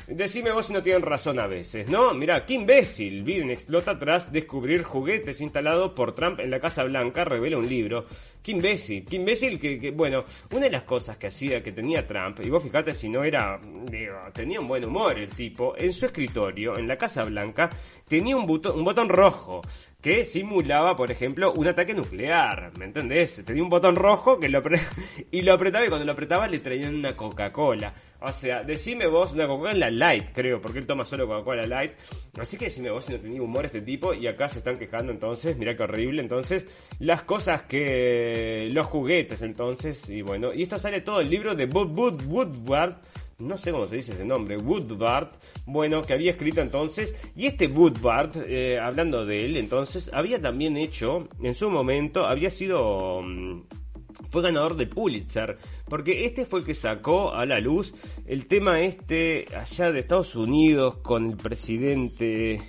[0.07, 2.15] decime vos si no tienen razón a veces, ¿no?
[2.15, 3.21] Mira, qué imbécil.
[3.21, 8.07] Biden explota tras descubrir juguetes instalados por Trump en la Casa Blanca, revela un libro.
[8.41, 12.39] Qué imbécil, qué imbécil que, bueno, una de las cosas que hacía, que tenía Trump,
[12.43, 13.59] y vos fijate si no era,
[14.33, 17.69] tenía un buen humor el tipo, en su escritorio, en la Casa Blanca,
[18.07, 19.61] tenía un botón, un botón rojo
[20.01, 23.41] que simulaba, por ejemplo, un ataque nuclear, ¿me entendés?
[23.45, 24.61] Tenía un botón rojo que lo
[25.31, 27.93] y lo apretaba y cuando lo apretaba le traían una Coca-Cola.
[28.19, 31.93] O sea, decime vos una Coca-Cola Light, creo, porque él toma solo Coca-Cola Light.
[32.39, 35.11] Así que decime vos si no tenía humor este tipo y acá se están quejando
[35.11, 36.21] entonces, mira qué horrible.
[36.21, 36.67] Entonces,
[36.99, 38.69] las cosas que...
[38.71, 42.95] los juguetes entonces, y bueno, y esto sale todo el libro de Wood Woodward
[43.39, 45.29] no sé cómo se dice ese nombre, Woodward,
[45.67, 50.75] bueno, que había escrito entonces, y este Woodward, eh, hablando de él entonces, había también
[50.75, 53.21] hecho, en su momento, había sido...
[53.21, 53.61] Mm,
[54.29, 55.57] fue ganador de Pulitzer,
[55.87, 57.93] porque este fue el que sacó a la luz
[58.25, 62.61] el tema este allá de Estados Unidos con el presidente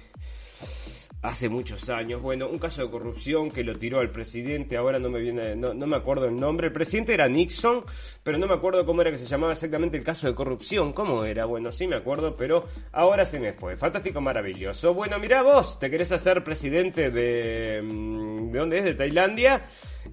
[1.22, 2.22] hace muchos años.
[2.22, 5.74] Bueno, un caso de corrupción que lo tiró al presidente, ahora no me viene, no,
[5.74, 6.68] me acuerdo el nombre.
[6.68, 7.84] El presidente era Nixon,
[8.22, 10.92] pero no me acuerdo cómo era que se llamaba exactamente el caso de corrupción.
[10.92, 11.44] ¿Cómo era?
[11.44, 13.76] Bueno, sí me acuerdo, pero ahora se me fue.
[13.76, 14.94] Fantástico, maravilloso.
[14.94, 17.82] Bueno, mira vos, ¿te querés hacer presidente de...
[17.82, 18.84] Mm, ¿De dónde es?
[18.84, 19.64] ¿De Tailandia?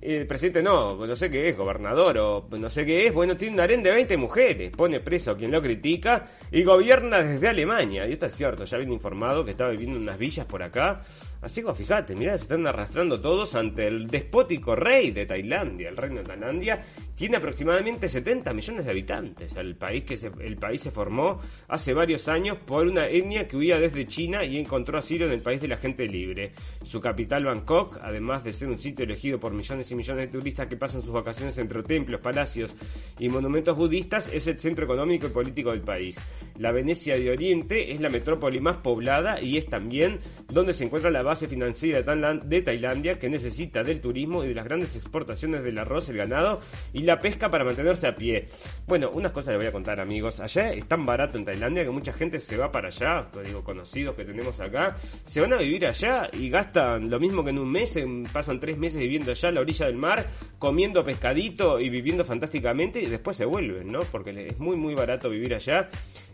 [0.02, 3.56] El presidente no, no sé qué es, gobernador o no sé qué es, bueno, tiene
[3.56, 8.08] un harén de 20 mujeres, pone preso a quien lo critica y gobierna desde Alemania.
[8.08, 11.02] Y esto es cierto, ya viene informado que estaba viviendo en unas villas por acá.
[11.42, 15.98] Así que fíjate, mirá, se están arrastrando todos ante el despótico rey de Tailandia, el
[15.98, 16.82] reino de Tailandia,
[17.16, 19.56] tiene aproximadamente 70 millones de habitantes.
[19.56, 23.58] El país, que se, el país se formó hace varios años por una etnia que
[23.58, 26.52] huía desde China y encontró asilo en el país de la gente libre.
[26.84, 30.68] Su capital, Bangkok, además de ser un sitio elegido por millones y millones de turistas
[30.68, 32.76] que pasan sus vacaciones entre templos, palacios
[33.20, 36.20] y monumentos budistas, es el centro económico y político del país.
[36.58, 40.20] La Venecia de Oriente es la metrópoli más poblada y es también
[40.52, 44.66] donde se encuentra la base financiera de Tailandia que necesita del turismo y de las
[44.66, 46.60] grandes exportaciones del arroz, el ganado
[46.94, 48.48] y la pesca para mantenerse a pie.
[48.88, 50.40] Bueno, unas cosas les voy a contar amigos.
[50.40, 53.64] Allá es tan barato en Tailandia que mucha gente se va para allá, lo digo
[53.64, 54.96] conocidos que tenemos acá,
[55.26, 57.98] se van a vivir allá y gastan lo mismo que en un mes,
[58.32, 60.26] pasan tres meses viviendo allá a la orilla del mar,
[60.60, 64.00] comiendo pescadito y viviendo fantásticamente y después se vuelven, ¿no?
[64.12, 65.90] Porque es muy muy barato vivir allá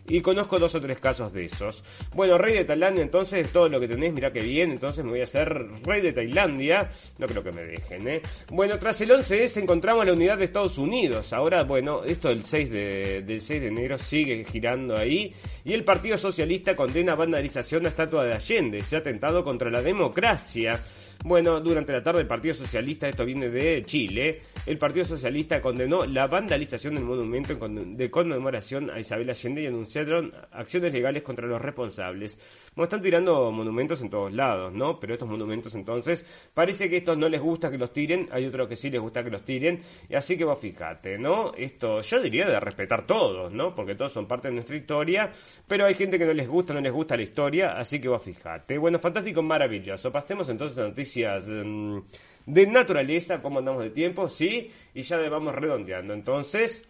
[0.06, 1.82] y conozco dos o tres casos de esos.
[2.14, 5.20] Bueno, rey de Tailandia, entonces, todo lo que tenéis, mirá que bien, entonces me voy
[5.20, 5.48] a hacer
[5.84, 6.90] rey de Tailandia.
[7.18, 8.22] No creo que me dejen, ¿eh?
[8.50, 11.32] Bueno, tras el 11S encontramos la unidad de Estados Unidos.
[11.32, 15.32] Ahora, bueno, esto del 6 de, del 6 de enero sigue girando ahí.
[15.64, 18.82] Y el Partido Socialista condena vandalización a estatua de Allende.
[18.82, 20.82] Se ha atentado contra la democracia.
[21.24, 26.04] Bueno, durante la tarde el Partido Socialista, esto viene de Chile, el Partido Socialista condenó
[26.04, 31.62] la vandalización del monumento de conmemoración a Isabel Allende y anunciaron acciones legales contra los
[31.62, 32.40] responsables.
[32.74, 34.98] Bueno, están tirando monumentos en todos lados, ¿no?
[34.98, 38.68] Pero estos monumentos entonces, parece que estos no les gusta que los tiren, hay otros
[38.68, 41.52] que sí les gusta que los tiren, y así que vos fíjate, ¿no?
[41.56, 43.76] Esto yo diría de respetar todos, ¿no?
[43.76, 45.30] Porque todos son parte de nuestra historia,
[45.68, 48.22] pero hay gente que no les gusta, no les gusta la historia, así que vos
[48.24, 48.76] fíjate.
[48.76, 50.10] Bueno, fantástico, maravilloso.
[50.10, 52.00] Pasemos entonces a noticias Mm,
[52.46, 56.14] de naturaleza, cómo andamos de tiempo, sí, y ya vamos redondeando.
[56.14, 56.88] Entonces,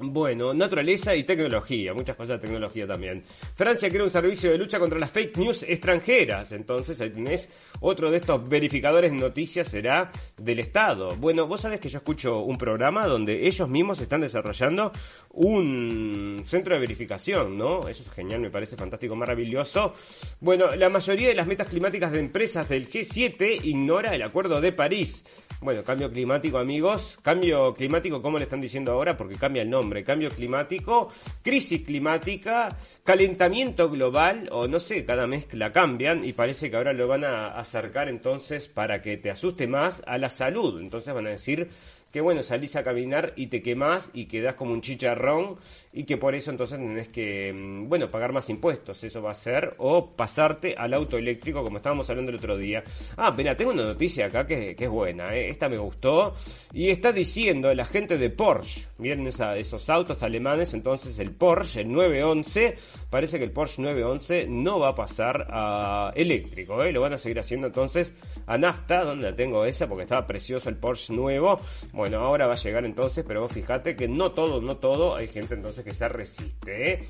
[0.00, 3.22] bueno, naturaleza y tecnología, muchas cosas de tecnología también.
[3.54, 7.48] Francia crea un servicio de lucha contra las fake news extranjeras, entonces ahí tenés
[7.80, 11.16] otro de estos verificadores de noticias será del Estado.
[11.16, 14.92] Bueno, vos sabés que yo escucho un programa donde ellos mismos están desarrollando
[15.32, 17.88] un centro de verificación, ¿no?
[17.88, 19.92] Eso es genial, me parece fantástico, maravilloso.
[20.40, 24.72] Bueno, la mayoría de las metas climáticas de empresas del G7 ignora el Acuerdo de
[24.72, 25.24] París.
[25.60, 27.18] Bueno, cambio climático, amigos.
[27.22, 29.16] Cambio climático, ¿cómo le están diciendo ahora?
[29.16, 29.89] Porque cambia el nombre.
[30.04, 31.10] Cambio climático,
[31.42, 36.92] crisis climática, calentamiento global, o no sé, cada mes la cambian y parece que ahora
[36.92, 40.80] lo van a acercar entonces para que te asuste más a la salud.
[40.80, 41.68] Entonces van a decir
[42.12, 45.56] que bueno, salís a caminar y te quemás y quedás como un chicharrón
[45.92, 49.34] y que por eso entonces tenés que, mm, bueno, pagar más impuestos, eso va a
[49.34, 52.82] ser, o pasarte al auto eléctrico como estábamos hablando el otro día.
[53.16, 55.48] Ah, mira, tengo una noticia acá que, que es buena, ¿eh?
[55.48, 56.34] esta me gustó,
[56.72, 61.82] y está diciendo la gente de Porsche, miren esa, esos autos alemanes, entonces el Porsche,
[61.82, 62.76] el 911,
[63.08, 66.92] parece que el Porsche 911 no va a pasar a eléctrico, ¿eh?
[66.92, 68.12] lo van a seguir haciendo entonces
[68.46, 71.60] a nafta, donde la tengo esa, porque estaba precioso el Porsche nuevo,
[72.06, 75.54] ahora va a llegar entonces, pero vos fíjate que no todo, no todo, hay gente
[75.54, 76.92] entonces que se resiste.
[76.92, 77.04] ¿eh?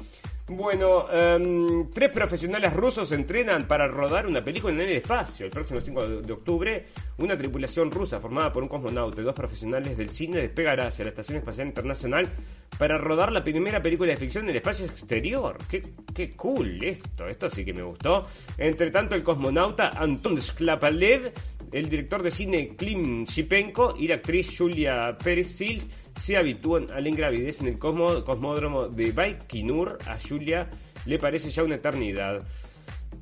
[0.52, 5.46] Bueno, em, tres profesionales rusos entrenan para rodar una película en el espacio.
[5.46, 6.86] El próximo 5 de octubre,
[7.18, 11.10] una tripulación rusa formada por un cosmonauta y dos profesionales del cine despegará hacia la
[11.10, 12.28] Estación Espacial Internacional
[12.76, 15.56] para rodar la primera película de ficción en el espacio exterior.
[15.68, 18.26] Qué, qué cool esto, esto sí que me gustó.
[18.58, 21.32] Entre tanto, el cosmonauta Anton Sklapalev
[21.72, 25.82] el director de cine Klim Shipenko y la actriz Julia Perezil
[26.16, 29.98] se habitúan a la ingravidez en el cosmódromo de Baikonur.
[30.06, 30.68] A Julia
[31.06, 32.42] le parece ya una eternidad.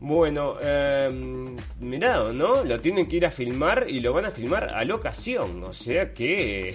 [0.00, 1.10] Bueno, eh,
[1.80, 2.64] mirá, ¿no?
[2.64, 5.64] Lo tienen que ir a filmar y lo van a filmar a locación.
[5.64, 6.74] O sea que...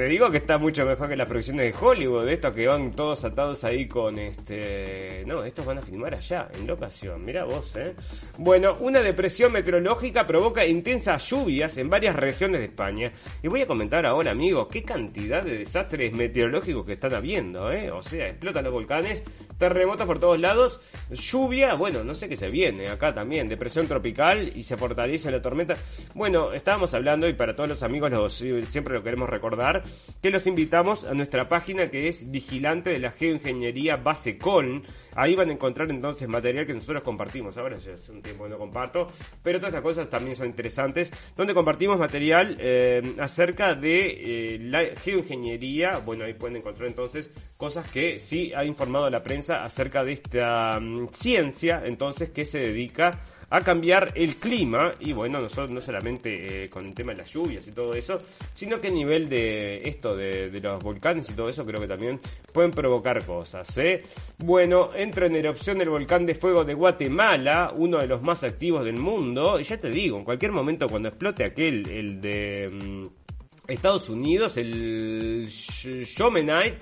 [0.00, 2.92] Te digo que está mucho mejor que las producciones de Hollywood, de estos que van
[2.92, 5.24] todos atados ahí con este...
[5.26, 7.94] No, estos van a filmar allá, en locación, mira vos, ¿eh?
[8.38, 13.12] Bueno, una depresión meteorológica provoca intensas lluvias en varias regiones de España.
[13.42, 17.90] Y voy a comentar ahora, amigos, qué cantidad de desastres meteorológicos que están habiendo, ¿eh?
[17.90, 19.22] O sea, explotan los volcanes,
[19.58, 20.80] terremotos por todos lados,
[21.10, 25.42] lluvia, bueno, no sé qué se viene acá también, depresión tropical y se fortalece la
[25.42, 25.76] tormenta.
[26.14, 28.32] Bueno, estábamos hablando y para todos los amigos
[28.70, 29.84] siempre lo queremos recordar,
[30.22, 34.82] que los invitamos a nuestra página que es Vigilante de la Geoingeniería Base Con.
[35.14, 37.56] Ahí van a encontrar entonces material que nosotros compartimos.
[37.56, 39.08] Ahora ya es un tiempo que no comparto,
[39.42, 44.84] pero todas estas cosas también son interesantes, donde compartimos material eh, acerca de eh, la
[44.96, 45.98] geoingeniería.
[46.04, 50.78] Bueno, ahí pueden encontrar entonces cosas que sí ha informado la prensa acerca de esta
[50.80, 53.20] mm, ciencia, entonces que se dedica
[53.50, 57.32] a cambiar el clima y bueno, nosotros no solamente eh, con el tema de las
[57.32, 58.18] lluvias y todo eso,
[58.54, 62.20] sino que a nivel de esto de, los volcanes y todo eso creo que también
[62.52, 63.76] pueden provocar cosas.
[63.78, 64.02] ¿eh?
[64.38, 68.84] Bueno, entra en erupción el volcán de fuego de Guatemala, uno de los más activos
[68.84, 72.68] del mundo, y ya te digo, en cualquier momento cuando explote aquel, el de...
[72.70, 73.20] Mm,
[73.68, 76.78] Estados Unidos, el Shomenite.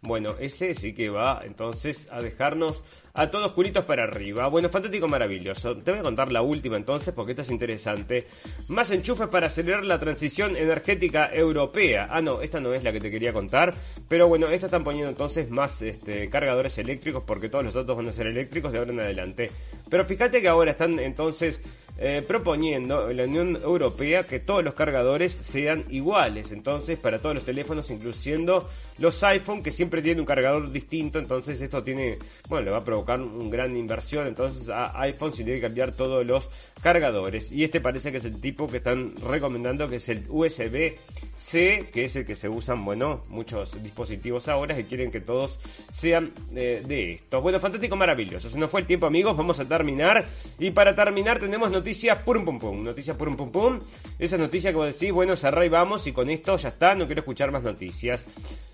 [0.00, 2.82] Bueno, ese sí que va entonces a dejarnos
[3.14, 4.46] a todos culitos para arriba.
[4.46, 5.76] Bueno, fantástico, maravilloso.
[5.78, 8.28] Te voy a contar la última entonces porque esta es interesante.
[8.68, 12.06] Más enchufes para acelerar la transición energética europea.
[12.10, 13.74] Ah, no, esta no es la que te quería contar.
[14.08, 18.06] Pero bueno, esta están poniendo entonces más este, cargadores eléctricos porque todos los datos van
[18.06, 19.50] a ser eléctricos de ahora en adelante.
[19.90, 21.60] Pero fíjate que ahora están entonces
[22.00, 26.52] eh, proponiendo en la Unión Europea que todos los cargadores sean iguales.
[26.52, 28.68] Entonces, para todos los teléfonos, incluyendo
[28.98, 31.18] los iPhone, que siempre tienen un cargador distinto.
[31.18, 32.18] Entonces, esto tiene,
[32.48, 34.26] bueno, le va a provocar una gran inversión.
[34.26, 36.48] Entonces, a iPhone se tiene que cambiar todos los
[36.82, 37.52] cargadores.
[37.52, 42.04] Y este parece que es el tipo que están recomendando, que es el USB-C, que
[42.04, 45.58] es el que se usan, bueno, muchos dispositivos ahora y quieren que todos
[45.92, 47.42] sean eh, de estos.
[47.42, 48.48] Bueno, fantástico, maravilloso.
[48.48, 49.36] Se nos fue el tiempo, amigos.
[49.36, 50.26] Vamos a terminar.
[50.58, 52.84] Y para terminar, tenemos noticias noticias purum pum pum.
[52.84, 53.80] Noticias purum pum pum.
[54.18, 57.06] Esa noticia que vos decís, bueno, cerrá y vamos y con esto ya está, no
[57.06, 58.24] quiero escuchar más noticias.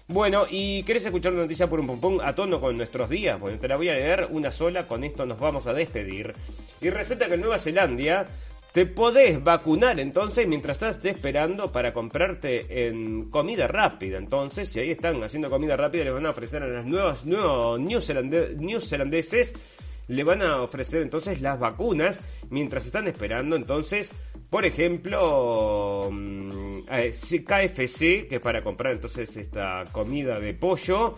[0.07, 3.41] Bueno, y querés escuchar una noticia purum pum pum a tono con nuestros días.
[3.41, 6.35] Bueno, te la voy a leer una sola, con esto nos vamos a despedir.
[6.83, 8.27] Y resulta que en Nueva Zelanda
[8.73, 14.19] te podés vacunar entonces mientras estás esperando para comprarte en comida rápida.
[14.19, 17.81] Entonces, si ahí están haciendo comida rápida, les van a ofrecer a las nuevas, nuevos
[17.81, 19.55] neozelandeses
[20.09, 24.13] le van a ofrecer entonces las vacunas mientras están esperando entonces,
[24.51, 26.81] por ejemplo, mm,
[27.45, 31.15] KFC, que es para comprar entonces esta comida de pollo,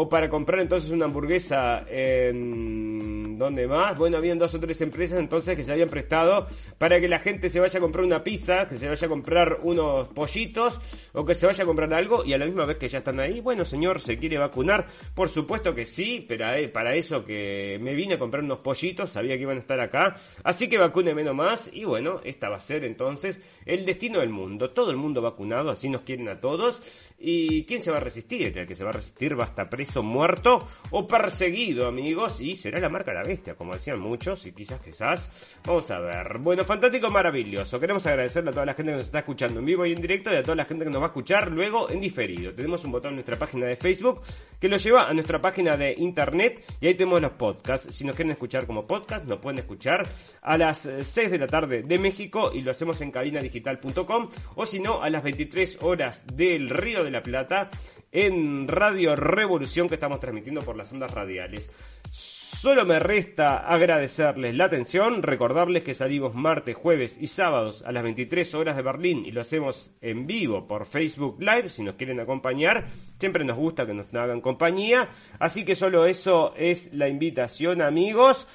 [0.00, 3.36] o para comprar entonces una hamburguesa en...
[3.36, 3.96] ¿Dónde más?
[3.96, 7.48] Bueno, habían dos o tres empresas entonces que se habían prestado para que la gente
[7.48, 10.80] se vaya a comprar una pizza, que se vaya a comprar unos pollitos
[11.12, 13.20] o que se vaya a comprar algo y a la misma vez que ya están
[13.20, 14.86] ahí, bueno señor, ¿se quiere vacunar?
[15.14, 19.36] Por supuesto que sí, pero para eso que me vine a comprar unos pollitos, sabía
[19.36, 22.60] que iban a estar acá, así que vacune menos más y bueno, esta va a
[22.60, 26.82] ser entonces el destino del mundo, todo el mundo vacunado, así nos quieren a todos
[27.20, 28.56] y ¿quién se va a resistir?
[28.58, 32.54] El que se va a resistir va a estar preso, muerto o perseguido, amigos, y
[32.54, 35.58] será la marca de la bestia, como decían muchos, y quizás quizás.
[35.64, 36.38] Vamos a ver.
[36.38, 37.78] Bueno, fantástico, maravilloso.
[37.80, 40.32] Queremos agradecerle a toda la gente que nos está escuchando en vivo y en directo
[40.32, 42.52] y a toda la gente que nos va a escuchar luego en diferido.
[42.52, 44.22] Tenemos un botón en nuestra página de Facebook
[44.60, 47.94] que lo lleva a nuestra página de internet y ahí tenemos los podcasts.
[47.94, 50.06] Si nos quieren escuchar como podcast, nos pueden escuchar
[50.42, 54.66] a las 6 eh, de la tarde de México y lo hacemos en cabinadigital.com o
[54.66, 57.70] si no, a las 23 horas del Río de la Plata
[58.12, 61.70] en Radio Revolución que estamos transmitiendo por las ondas radiales.
[62.10, 68.02] Solo me resta agradecerles la atención, recordarles que salimos martes, jueves y sábados a las
[68.02, 72.18] 23 horas de Berlín y lo hacemos en vivo por Facebook Live si nos quieren
[72.18, 72.86] acompañar.
[73.18, 78.48] Siempre nos gusta que nos hagan compañía, así que solo eso es la invitación amigos.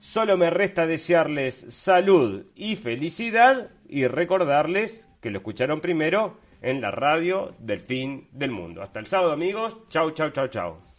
[0.00, 6.90] Solo me resta desearles salud y felicidad y recordarles que lo escucharon primero en la
[6.90, 8.82] radio del fin del mundo.
[8.82, 9.76] Hasta el sábado amigos.
[9.88, 10.93] Chau, chau, chau, chau.